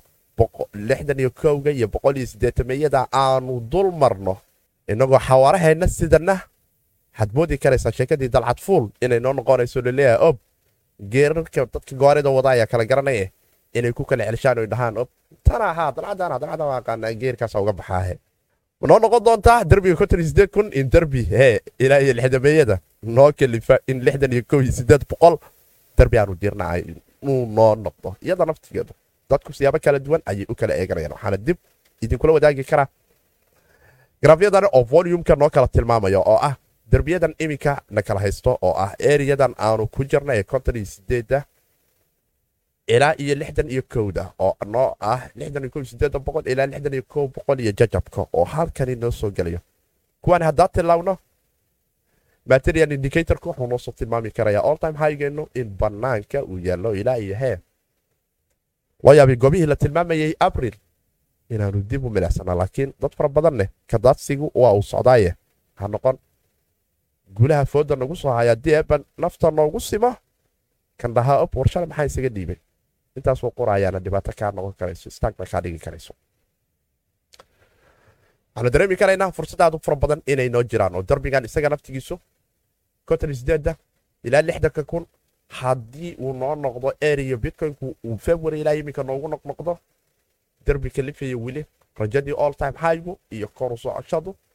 lixdan 0.73 1.19
iyo 1.19 1.29
kowga 1.31 1.71
iyo 1.71 1.87
boqol 1.87 2.17
iyo 2.17 2.27
sideetameyada 2.27 3.07
aanu 3.13 3.59
dul 3.71 3.91
marno 3.91 4.37
inagoo 4.87 5.19
xawaaraheenna 5.19 5.87
sidana 5.87 6.39
waxaad 7.13 7.29
moodi 7.33 7.57
karaysaa 7.57 7.91
sheekadii 7.91 8.27
dalcad 8.29 8.59
fuul 8.61 8.89
inay 9.01 9.19
noo 9.19 9.33
noqonayso 9.33 9.81
la 9.81 9.91
leeyahay 9.91 10.27
ob 10.29 10.37
geerarka 11.09 11.65
dadka 11.73 11.95
goorida 11.95 12.29
wada 12.29 12.49
ayaa 12.49 12.65
kala 12.67 12.85
garanaya 12.85 13.27
inay 13.77 13.93
ku 13.97 14.03
kala 14.09 14.23
celshaan 14.29 14.57
oy 14.61 14.67
dhahaan 14.73 14.95
tana 15.47 15.65
ahaa 15.73 15.91
dalcadana 15.95 16.35
dalcada 16.41 16.65
waa 16.69 16.77
aqaanaa 16.81 17.13
geerkaasa 17.21 17.59
uga 17.63 17.73
baxaahe. 17.79 18.15
Noo 18.89 18.99
noqon 19.03 19.23
doontaa 19.27 19.63
derbiga 19.69 19.95
konton 19.99 20.19
iyo 20.19 20.27
sideed 20.29 20.49
kun 20.55 20.67
in 20.79 20.87
derbi 20.93 21.21
hee 21.31 21.59
ilaa 21.83 21.99
iyo 22.03 22.13
lixdameeyada 22.17 22.75
noo 23.15 23.31
kalifa 23.39 23.75
in 23.87 23.97
lixdan 24.05 24.31
iyo 24.35 24.43
kow 24.49 24.59
iyo 24.61 24.71
sideed 24.79 25.03
boqol 25.09 25.35
derbi 25.97 26.17
aanu 26.19 26.33
diirnaa 26.41 26.73
inuu 26.77 27.45
noo 27.57 27.71
noqdo. 27.85 28.09
Iyada 28.25 28.45
naftigeedu 28.49 28.93
dadku 29.29 29.53
siyaabo 29.57 29.79
kala 29.85 29.99
duwan 30.05 30.21
ayay 30.29 30.45
u 30.51 30.55
kala 30.59 30.73
eeganayaan 30.81 31.13
waxaana 31.15 31.37
dib 31.47 31.57
idinkula 32.03 32.31
wadaagi 32.37 32.63
karaa 32.71 32.87
grafyadan 34.23 34.65
oo 34.73 34.83
volumka 34.91 35.35
noo 35.35 35.49
kala 35.55 35.67
tilmaamaya 35.67 36.19
oo 36.19 36.37
ah 36.49 36.55
derbiyadan 36.91 37.33
iminka 37.43 37.73
na 37.89 38.01
kala 38.07 38.19
haysto 38.19 38.51
oo 38.61 38.73
ah 38.85 38.91
eriyadan 39.11 39.53
aanu 39.57 39.87
ku 39.87 40.03
jirna 40.11 40.33
ee 40.39 40.43
konton 40.43 40.75
iyo 40.75 40.85
sideeda 40.85 41.39
ilaa 42.87 43.13
iyo 43.17 43.35
lixdan 43.35 43.69
iyo 43.69 43.81
kowda 43.93 44.33
oo 44.39 44.55
noo 44.65 44.95
ah 44.99 45.21
ilaa 45.35 46.67
iyo 47.59 47.71
jajabka 47.79 48.21
oo 48.33 48.43
halkani 48.43 48.95
noo 48.95 49.11
soo 49.11 49.31
gelayo 49.31 49.59
kuwaan 50.21 50.43
haddaa 50.43 50.67
tilaawno 50.67 51.17
material 52.45 52.91
indicatorka 52.91 53.49
wuxuu 53.49 53.67
noo 53.67 53.77
soo 53.77 53.91
tilmaami 53.91 54.31
karayaa 54.31 54.63
all 54.63 54.77
time 54.77 54.97
highgeenu 54.97 55.47
in 55.53 55.69
banaanka 55.79 56.43
uu 56.43 56.59
yaallo 56.59 56.95
ilaa 56.95 57.15
iyo 57.17 57.35
hee 57.35 57.57
loo 59.03 59.13
yaabay 59.13 59.35
goobihii 59.35 59.65
la 59.65 59.75
tilmaamayay 59.75 60.33
abril 60.39 60.75
inaanu 61.49 61.81
dib 61.81 62.05
u 62.05 62.09
milicsana 62.09 62.55
laakiin 62.55 62.93
dad 63.01 63.11
fara 63.17 63.29
badan 63.29 63.55
leh 63.57 63.69
kadaadsigu 63.87 64.51
waa 64.55 64.73
uu 64.73 64.81
socdaaye 64.83 65.35
ha 65.75 65.87
noqon 65.87 66.17
guulaha 67.35 67.65
fooda 67.65 67.95
nagu 67.95 68.15
soo 68.15 68.31
haya 68.31 68.49
haddii 68.49 68.81
nafta 69.17 69.51
noogu 69.51 69.79
simo 69.79 70.15
kan 70.97 71.13
dhahaa 71.13 71.37
ob 71.43 71.49
warshale 71.55 71.85
maxaa 71.85 72.05
isaga 72.05 72.29
dhiibay 72.29 72.55
intaasoo 73.17 73.51
qorayaana 73.51 73.99
dhibaato 73.99 74.31
kaa 74.39 74.51
noqon 74.51 74.73
karayso 74.79 75.09
istaagna 75.09 75.45
kaa 75.51 75.61
dhigi 75.61 75.79
karayso. 75.79 76.13
Waxaanu 78.55 78.69
dareemi 78.73 78.95
karaynaa 78.95 79.31
fursad 79.31 79.73
u 79.75 79.79
fara 79.79 79.95
badan 79.95 80.21
inay 80.27 80.49
noo 80.49 80.63
jiraan 80.63 80.95
oo 80.95 81.03
darbigan 81.09 81.45
isaga 81.45 81.69
naftigiisu 81.69 82.19
konton 83.05 83.33
sideeda 83.33 83.75
ilaa 84.23 84.41
lixdanka 84.41 84.83
kun 84.83 85.05
haddii 85.59 86.15
uu 86.19 86.33
noo 86.33 86.55
noqdo 86.55 86.93
eriyo 87.01 87.37
bitcoinku 87.37 87.95
uu 88.03 88.17
february 88.17 88.61
ilaa 88.61 88.73
iminka 88.73 89.03
noogu 89.03 89.27
noqnoqdo 89.27 89.77
derbi 90.65 90.89
kalifaya 90.89 91.37
weli 91.37 91.65
rajadii 91.99 92.35
all 92.43 92.53
time 92.53 92.77
highgu 92.83 93.19
iyo 93.31 93.47
koru 93.47 93.75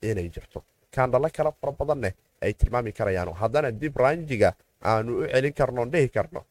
inay 0.03 0.29
jirto. 0.29 0.63
Kaandhalo 0.95 1.29
kale 1.33 1.53
fara 1.61 1.73
badanneh 1.73 2.13
ay 2.43 2.53
tilmaami 2.53 2.93
karayaan 2.93 3.33
haddana 3.35 3.71
dib 3.71 3.97
ranjiga 3.97 4.55
aanu 4.85 5.19
u 5.19 5.27
celin 5.29 5.53
karno 5.53 5.85
dhihi 5.87 6.09
karno 6.09 6.45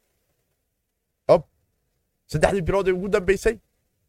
saddexdii 2.32 2.62
bilood 2.68 2.88
ee 2.88 2.92
ugu 2.98 3.08
dambaysay 3.10 3.56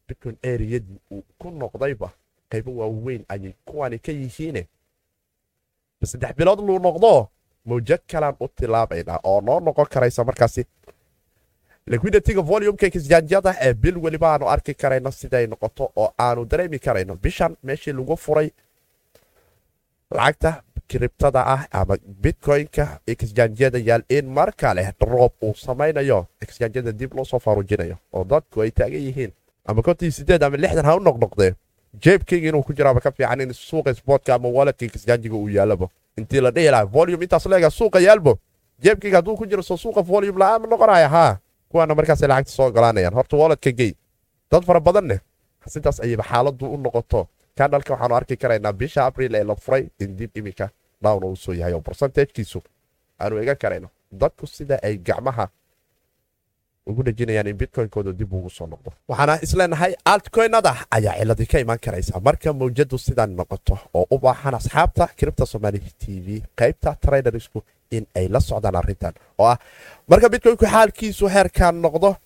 bitcoin 0.08 0.36
eriyadii 0.42 0.98
uu 1.14 1.22
ku 1.38 1.50
noqdayba 1.50 2.08
qaybo 2.50 2.70
waaweyn 2.80 3.24
ayay 3.28 3.52
kuwani 3.64 3.98
ka 3.98 4.12
yihiine. 4.12 4.62
Saddex 6.04 6.32
bilood 6.36 6.60
luu 6.66 6.78
noqdo 6.78 7.28
mawjad 7.64 8.00
kalaan 8.10 8.36
u 8.40 8.48
tilaabaynaa 8.48 9.20
oo 9.24 9.40
noo 9.40 9.60
noqon 9.60 9.86
karaysa 9.86 10.24
markaasi. 10.24 10.66
Liquiditiga 11.86 12.42
volumka 12.42 12.90
kisjaanjyada 12.90 13.54
ee 13.60 13.74
bil 13.74 13.96
weliba 13.98 14.28
aanu 14.32 14.48
arki 14.48 14.74
karayno 14.74 15.10
siday 15.10 15.46
noqoto 15.46 15.92
oo 15.96 16.12
aanu 16.18 16.44
dareemi 16.44 16.78
karayno 16.78 17.14
bishan 17.16 17.56
meeshii 17.62 17.92
lagu 17.92 18.16
furay. 18.16 18.50
Lacagta 20.10 20.62
kribtada 20.90 21.40
ah 21.54 21.62
ama 21.80 21.94
bitcoynka 22.22 22.84
exjanjyada 23.12 23.78
yaal 23.88 24.02
in 24.16 24.26
mar 24.36 24.50
kale 24.62 24.82
roob 25.12 25.32
uu 25.42 25.54
samaynayo 25.54 26.26
exjanjyada 26.42 26.92
dib 26.92 27.14
loo 27.16 27.24
soo 27.24 27.38
faarujinayo 27.38 27.96
oo 28.12 28.24
dadku 28.24 28.62
ay 28.62 28.70
taagan 28.70 29.02
yihiin. 29.06 29.32
Ama 29.68 29.82
kontii 29.82 30.10
sideed 30.10 30.42
ama 30.42 30.56
lixdan 30.56 30.84
ha 30.88 30.96
u 30.96 31.00
noqnoqdee 31.00 31.52
jeebkayga 32.02 32.48
inuu 32.48 32.62
ku 32.62 32.72
jiraaba 32.72 33.00
ka 33.00 33.10
fiican 33.10 33.40
in 33.40 33.52
suuqa 33.52 33.94
sportka 33.94 34.34
ama 34.34 34.48
waladka 34.48 34.84
exjanjiga 34.86 35.36
uu 35.36 35.48
yaalabo. 35.48 35.90
Intii 36.18 36.40
la 36.40 36.50
dhihi 36.50 36.70
laha 36.74 36.84
volume 36.84 37.22
intaas 37.24 37.46
leega 37.46 37.70
suuqa 37.70 38.00
yaalbo. 38.00 38.38
Jeebkayga 38.82 39.16
hadduu 39.18 39.36
ku 39.36 39.46
jiro 39.46 39.62
soo 39.62 39.76
suuqa 39.76 40.02
volume 40.02 40.38
la'aan 40.38 40.62
noqonaya 40.70 41.08
haa 41.08 41.38
kuwaana 41.70 41.94
markaas 41.94 42.20
lacagta 42.22 42.52
soo 42.52 42.66
ogolaanayaan 42.66 43.14
horta 43.14 43.36
waladka 43.36 43.70
gey 43.72 43.92
dad 44.50 44.64
fara 44.64 44.80
badanneh 44.80 45.20
sidaas 45.66 46.00
ayayba 46.00 46.24
xaaladdu 46.30 46.66
u 46.74 46.76
noqoto. 46.76 47.28
Kandhalka 47.58 47.92
waxaanu 47.94 48.14
arki 48.14 48.36
karaynaa 48.36 48.72
bisha 48.72 49.04
abril 49.06 49.34
ee 49.34 49.44
la 49.44 49.54
furay 49.54 49.84
in 50.00 50.16
dib 50.16 50.30
iminka 50.34 50.70
down 51.02 51.24
uu 51.24 51.36
soo 51.36 51.52
yahay 51.54 51.72
oo 51.74 51.80
barcentagekiisu 51.80 52.62
aanu 53.20 53.38
egan 53.42 53.56
karayno 53.62 53.88
dadku 54.12 54.46
sida 54.46 54.76
ay 54.82 54.96
gacmaha 55.08 55.48
ugu 56.86 57.02
dhejinayaan 57.06 57.46
in 57.48 57.56
bitcoinkooda 57.56 58.12
dib 58.12 58.32
ugu 58.32 58.50
soo 58.50 58.66
noqdo 58.66 58.90
waxaana 59.08 59.38
isleenahay 59.46 59.92
altcoinada 60.12 60.72
ayaa 60.96 61.14
ciladii 61.20 61.46
ka 61.52 61.58
imaan 61.64 61.78
karaysa 61.86 62.20
marka 62.20 62.52
mawjadu 62.52 62.98
sidan 62.98 63.30
noqoto 63.40 63.78
oo 63.94 64.06
u 64.10 64.18
baahan 64.18 64.54
asxaabta 64.54 65.08
kiribta 65.18 65.46
somaali 65.46 65.78
t 66.00 66.20
v. 66.26 66.42
Qaybta 66.58 66.94
tradersku 67.04 67.62
in 67.90 68.06
ay 68.16 68.28
la 68.28 68.40
socdaan 68.40 68.76
arrintan 68.80 69.14
oo 69.38 69.46
ah 69.52 69.58
marka 70.08 70.28
bitcoinku 70.28 70.66
xaalkiisu 70.74 71.28
heerkan 71.34 71.74
noqdo 71.84 72.16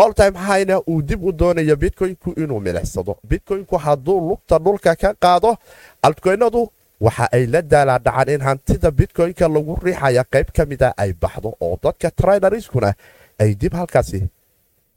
all 0.00 0.12
time 0.14 0.36
highna 0.48 0.76
uu 0.90 1.02
dib 1.02 1.24
u 1.24 1.32
doonayo 1.32 1.76
bitcoinku 1.76 2.28
inuu 2.42 2.60
milicsado 2.60 3.12
bitcoinku 3.30 3.76
hadduu 3.84 4.18
lugta 4.28 4.58
dhulka 4.58 4.96
ka 4.96 5.14
qaado 5.24 5.56
altcoinadu 6.02 6.60
waxa 7.00 7.28
ay 7.32 7.46
la 7.46 7.62
daalaadhacaan 7.62 8.28
in 8.34 8.40
hantida 8.42 8.90
bitcoynka 8.90 9.48
lagu 9.48 9.76
riixaya 9.82 10.24
qayb 10.24 10.48
ka 10.56 10.64
mida 10.66 10.94
ay 10.96 11.12
baxdo 11.12 11.54
oo 11.60 11.78
dadka 11.82 12.10
traderskuna 12.10 12.94
ay 13.38 13.54
dib 13.54 13.74
halkaasi 13.74 14.20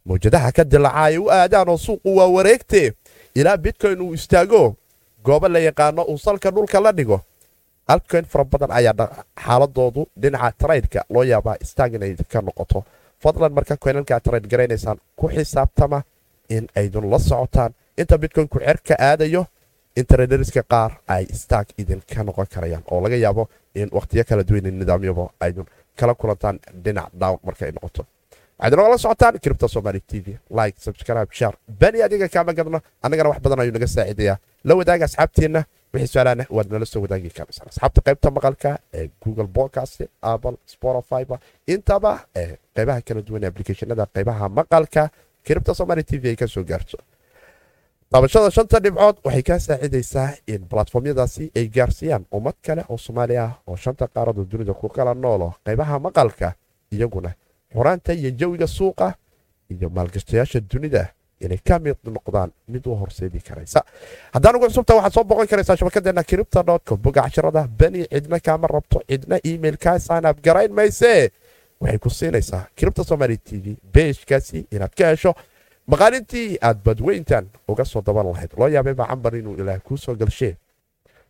mawjadaha 0.06 0.52
ka 0.52 0.64
dilaaca 0.64 1.04
ay 1.06 1.18
u 1.18 1.30
aadaan 1.30 1.70
oo 1.70 1.78
suuqu 1.78 2.10
waa 2.18 2.28
wareegtee. 2.28 2.92
Ilaa 3.36 3.58
bitcoyn 3.58 4.02
uu 4.02 4.14
istaago 4.14 4.76
goobo 5.24 5.48
la 5.48 5.60
yaqaano 5.60 6.02
uu 6.10 6.18
salka 6.18 6.52
dhulka 6.52 6.82
la 6.82 6.92
dhigo. 6.92 7.22
Altcoin 7.88 8.26
fara 8.26 8.44
badan 8.46 8.72
ayaa 8.72 9.08
xaaladoodu 9.46 10.08
dhinaca 10.22 10.52
traydka 10.58 11.06
loo 11.10 11.24
yaabaa 11.24 11.56
istaag 11.62 11.94
inay 11.94 12.16
ka 12.32 12.42
noqoto. 12.42 12.84
Fadlan 13.22 13.54
marka 13.54 13.78
koynalka 13.78 14.16
aad 14.16 14.24
trade 14.24 14.48
garaynaysaan 14.50 14.98
ku 15.16 15.28
xisaabtama 15.30 16.02
in 16.50 16.68
aydun 16.76 17.10
la 17.12 17.20
socotaan. 17.20 17.72
Inta 17.98 18.18
bitcoynku 18.18 18.60
cerka 18.60 18.96
aadayo 19.00 19.46
in 19.95 20.06
traderska 20.06 20.63
qaar 20.73 20.91
ay 21.08 21.23
istaag 21.36 21.67
idinka 21.82 22.23
noqon 22.23 22.47
karayaan 22.54 22.84
oo 22.91 23.01
laga 23.04 23.15
yaabo 23.25 23.43
in 23.75 23.89
wakhtiyo 23.97 24.23
kala 24.30 24.43
duwan 24.43 24.63
nidaamyaba 24.80 25.25
aydun 25.39 25.65
kala 25.99 26.13
kulantaan 26.15 26.60
dhinac 26.84 27.10
down 27.21 27.38
markay 27.43 27.71
noqoto. 27.71 28.06
Waxaad 28.60 28.73
inoola 28.73 28.97
socotaan 28.97 29.39
kiribta 29.43 29.67
somaali 29.67 29.99
t 30.10 30.21
v. 30.25 30.38
Like 30.60 30.77
subscribe 30.86 31.27
share. 31.32 31.58
Bani 31.82 32.01
adiga 32.01 32.27
kaama 32.30 32.54
gadno 32.54 32.80
annagana 33.04 33.30
wax 33.30 33.39
badan 33.43 33.60
ayuu 33.60 33.73
naga 33.73 33.88
saaciidayaa 33.88 34.38
la 34.63 34.73
wadaaga 34.80 35.06
asxaabteenna 35.10 35.62
wixii 35.93 36.08
su'aalaana 36.13 36.45
waad 36.56 36.67
nala 36.73 36.86
soo 36.86 37.01
wadaagi 37.06 37.30
karaysaa 37.38 37.65
asxaabta 37.71 38.01
qaybta 38.08 38.27
maqalka 38.38 38.69
ee 38.93 39.10
google 39.23 39.47
podcast 39.58 39.97
apple 40.34 40.56
spotify 40.73 41.23
intaba 41.73 42.12
ee 42.41 42.49
qaybaha 42.75 43.01
kala 43.08 43.21
duwan 43.27 43.43
applicationada 43.49 44.06
qaybaha 44.15 44.45
maqalka 44.60 45.04
kiribta 45.45 45.73
somaali 45.80 46.04
t 46.04 46.12
v 46.21 46.30
ay 46.32 46.36
ka 46.41 46.47
soo 46.47 46.63
gaarto 46.63 46.97
taabashada 48.12 48.52
shanta 48.52 48.80
dhibcood 48.80 49.15
waxay 49.26 49.43
kaa 49.43 49.60
saacidaysaa 49.60 50.30
in 50.47 50.62
balatformyadaasi 50.71 51.52
ay 51.56 51.67
gaarsiiyaan 51.76 52.26
ummad 52.38 52.56
kale 52.65 52.84
oo 52.89 52.97
soomaali 52.97 53.38
ah 53.38 53.52
oo 53.67 53.76
shanta 53.76 54.08
qaarada 54.08 54.43
dunida 54.52 54.74
ku 54.74 54.89
kala 54.89 55.13
noolo 55.13 55.54
qaybaha 55.65 56.00
maqalka 56.00 56.54
iyaguna 56.91 57.32
xuraanta 57.74 58.13
iyo 58.13 58.32
jawiga 58.39 58.67
suuqa 58.67 59.13
iyo 59.69 59.89
maalgashtayaasha 59.89 60.60
dunida 60.71 61.08
inay 61.39 61.58
ka 61.67 61.80
mid 61.80 61.95
noqdaan 62.06 62.52
mid 62.67 62.86
u 62.88 62.95
horseedi 62.95 63.39
karaysa. 63.39 63.82
Haddaan 64.34 64.56
ugu 64.56 64.65
cusubta 64.67 64.95
waxaad 64.95 65.13
soo 65.13 65.24
boqon 65.24 65.47
karaysaa 65.47 65.76
shabakadeena 65.78 66.24
kiribta 66.24 66.63
com 66.86 66.97
boga 67.02 67.21
casharada 67.21 67.67
beni 67.80 68.06
cidna 68.12 68.39
kaama 68.39 68.67
rabto 68.67 69.02
cidna 69.10 69.39
emailkaa 69.43 70.00
saanab 70.00 70.38
garayn 70.43 70.71
waxay 70.76 71.97
ku 72.00 72.10
siinaysaa 72.10 72.67
kiribta 72.76 73.04
somaali 73.04 73.38
t 73.38 73.58
v 73.63 73.78
beeshkaasi 73.93 74.65
inaad 74.71 74.93
ka 74.97 75.08
hesho 75.10 75.34
maqaalintii 75.91 76.58
aad 76.62 76.80
badweyntan 76.86 77.45
uga 77.67 77.86
soo 77.86 78.01
daban 78.01 78.25
lahayd. 78.32 78.51
Loo 78.58 78.67
yaabay 78.67 78.93
baa 78.93 79.08
cambar 79.12 79.36
inuu 79.36 79.56
ilaah 79.60 79.80
kuu 79.84 79.97
soo 79.97 80.15
galshee. 80.15 80.56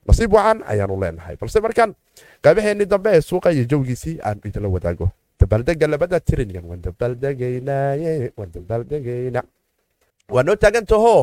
Nasiib 0.08 0.34
wacan 0.34 0.64
ayaanu 0.72 0.96
leenahay. 1.02 1.36
Balse 1.42 1.60
markaan 1.62 1.96
qaybaheennii 2.44 2.86
dambe 2.86 3.10
ee 3.18 3.22
suuqa 3.22 3.52
iyo 3.52 3.66
jawgiisii 3.66 4.20
aan 4.24 4.38
idinla 4.46 4.70
wadaago. 4.70 5.10
Dabaaldega 5.40 5.88
labada 5.88 6.20
trilyan 6.20 6.66
waan 6.70 6.82
dabaaldegaynaaye 6.82 8.32
waan 8.38 8.52
dabaaldegayna 8.54 9.42
waa 10.30 10.44
noo 10.44 10.56
taagantaho 10.56 11.14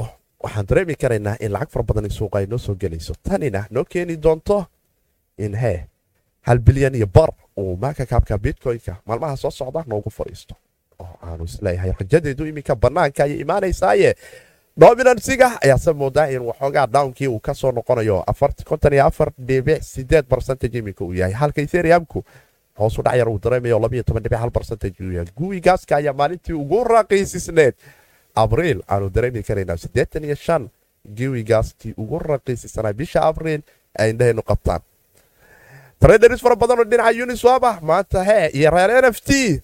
waxaan 0.42 0.66
dareemi 0.66 0.94
karaynaa 0.94 1.36
in 1.40 1.52
lacag 1.52 1.70
fara 1.70 1.84
badan 1.88 2.10
suuqa 2.10 2.38
ay 2.38 2.46
noo 2.46 2.58
soo 2.58 2.74
gelayso. 2.74 3.14
Tanina 3.22 3.66
noo 3.70 3.84
keeni 3.84 4.16
doonto 4.22 4.66
in 5.38 5.54
hee 5.54 5.86
hal 6.42 6.58
bilyan 6.58 6.94
iyo 6.94 7.06
bar 7.06 7.30
uu 7.56 7.76
maaka 7.76 8.06
kaabka 8.06 8.38
bitcoynka 8.38 8.96
maalmaha 9.06 9.36
soo 9.36 9.50
socda 9.50 9.84
noogu 9.86 10.10
fadhiisto 10.10 10.54
oo 10.98 11.14
aanu 11.22 11.44
is 11.44 11.62
leeyahay 11.62 11.92
rajadeedu 12.00 12.46
iminka 12.46 12.74
bannaanka 12.74 13.24
ayay 13.24 13.38
imaanaysaaye 13.44 14.14
dominansiga 14.76 15.48
ayaase 15.64 15.92
moodaa 15.92 16.26
in 16.34 16.42
waxoogaa 16.48 16.86
downkii 16.86 17.28
uu 17.28 17.40
ka 17.40 17.54
soo 17.54 17.72
noqonayo 17.72 18.22
iminka 20.78 21.04
uu 21.04 21.12
yahay. 21.14 21.32
Halka 21.34 21.60
ethereumku 21.62 22.24
hoosu 22.78 23.02
dhac 23.02 23.16
yar 23.16 23.28
uu 23.28 23.38
dareemayo 23.42 23.78
uu 25.02 25.12
yahay. 25.12 25.30
Guwi 25.36 25.60
gaaska 25.60 25.96
ayaa 25.96 26.12
maalintii 26.12 26.52
ugu 26.54 26.84
raqiisisneed. 26.84 27.74
Abriil 28.34 28.82
aanu 28.88 29.10
dareemi 29.10 29.42
karaynaa 29.42 29.76
siddeetan 29.76 30.24
iyo 30.24 30.34
shan. 30.34 30.68
Guwi 31.18 31.42
gaaskii 31.44 31.94
ugu 31.96 32.18
raqiisisanaa 32.18 32.92
bisha 32.92 33.22
abriil 33.22 33.62
ay 33.98 34.10
indhahaynu 34.10 34.42
qabtaan. 34.42 34.80
Traders 36.00 36.40
fara 36.42 36.56
badanoo 36.56 36.84
dhinaca 36.84 37.22
uniswap 37.22 37.64
ah 37.64 37.78
maanta 37.82 38.24
hee 38.24 38.46
iyo 38.54 38.70
reer 38.70 38.90
n 39.04 39.04
f 39.12 39.20
t 39.20 39.62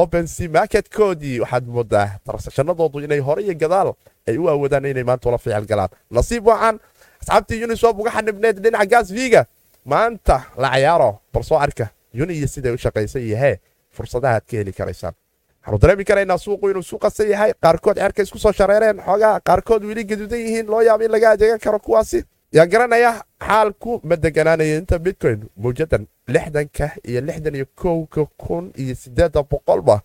openc 0.00 0.32
marketkoodii 0.56 1.40
waxaad 1.42 1.66
moodaa 1.76 2.08
tarsashanadoodu 2.26 2.98
inay 3.06 3.20
hore 3.28 3.42
iyo 3.42 3.54
gadaal 3.62 3.88
ay 4.28 4.36
u 4.38 4.48
awoodaan 4.52 4.84
inay 4.92 5.04
maanta 5.04 5.28
ula 5.28 5.38
fiical 5.38 5.64
galaan. 5.70 5.88
Nasiib 6.10 6.46
wacan 6.46 6.76
asxaabtii 7.22 7.64
uniswap 7.64 7.98
uga 8.00 8.10
xanibneed 8.16 8.56
dhinaca 8.64 8.86
gaas 8.92 9.08
viga 9.16 9.42
maanta 9.84 10.36
la 10.58 10.68
cayaaro 10.70 11.10
bal 11.32 11.42
soo 11.44 11.58
arka 11.58 11.86
yuni 12.18 12.34
iyo 12.34 12.46
siday 12.48 12.72
u 12.74 12.78
shaqaysan 12.78 13.22
iyo 13.22 13.36
hee 13.42 13.56
fursadaha 13.96 14.34
aad 14.34 14.44
ka 14.50 14.56
heli 14.56 14.72
karaysaan. 14.72 15.14
Waxaanu 15.62 15.78
dareemi 15.82 16.04
karaynaa 16.04 16.38
suuqu 16.38 16.70
inuu 16.70 16.82
suuqasan 16.82 17.28
yahay 17.30 17.52
qaarkood 17.62 17.96
ceerka 17.96 18.22
isku 18.22 18.38
soo 18.38 18.52
shareereen 18.52 18.98
xoogaa 19.06 19.40
qaarkood 19.40 19.82
weli 19.88 20.04
gaduudan 20.04 20.38
yihiin 20.38 20.66
loo 20.66 20.80
yaabo 20.82 21.04
in 21.04 21.10
laga 21.12 21.30
adeegan 21.30 21.58
karo 21.64 21.78
kuwaasi 21.78 22.24
yaa 22.52 22.66
garanaya 22.66 23.22
xaalku 23.40 24.00
ma 24.04 24.16
deganaanaya 24.16 24.76
inta 24.78 24.98
bitcoin 24.98 25.48
mawjadan 25.56 26.06
lixdanka 26.28 26.90
iyo 27.04 27.20
lixdan 27.20 27.54
iyo 27.54 27.66
kowka 27.74 28.24
kun 28.36 28.72
iyo 28.76 28.94
sideeda 28.94 29.42
boqolba. 29.42 30.00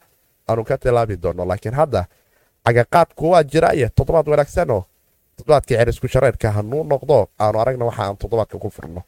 Aanu 0.49 0.63
ka 0.63 0.77
tilaabi 0.77 1.15
doono 1.17 1.45
laakiin 1.45 1.73
hadda 1.75 2.05
cagaqaadku 2.65 3.29
waa 3.31 3.43
jira 3.43 3.73
iyo 3.75 3.89
toddobaad 3.95 4.27
wanaagsanoo 4.29 4.83
toddobaadkii 5.37 5.75
cer 5.77 5.89
isku 5.89 6.07
shareerka 6.07 6.51
hanuu 6.51 6.83
noqdo 6.83 7.27
aanu 7.39 7.59
aragna 7.59 7.85
waxa 7.85 8.03
aan 8.03 8.17
toddobaadka 8.17 8.57
ku 8.57 8.69
furno. 8.69 9.01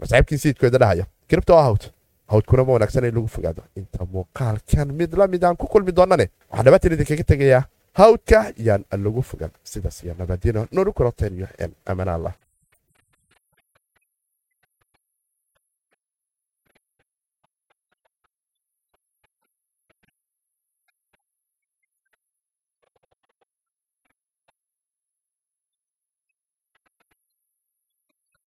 Masxaabkii 0.00 0.38
siidkooda 0.38 0.78
dhahayo 0.78 1.04
kiribto 1.28 1.56
hawd. 1.56 1.82
Hawdkuna 2.26 2.64
ma 2.64 2.72
wanaagsan 2.72 3.04
in 3.04 3.14
lagu 3.14 3.28
fogaado. 3.28 3.62
Inta 3.76 4.04
muuqaalkan 4.12 4.92
mid 4.92 5.14
la 5.16 5.26
mid 5.26 5.44
aan 5.44 5.56
ku 5.56 5.66
kulmi 5.66 5.92
doonane 5.92 6.28
waxaan 6.50 6.64
dhabaatan 6.64 6.92
idinkaga 6.92 7.24
tegayaa 7.24 7.64
hawdka 7.92 8.52
yaan 8.58 8.84
lagu 8.92 9.22
fogan 9.22 9.50
sidaas 9.64 10.02
iyo 10.04 10.14
nabadino 10.18 10.66
noolu 10.72 10.92
koroteen 10.92 11.34
iyo 11.38 11.46
amanaallah 11.86 12.32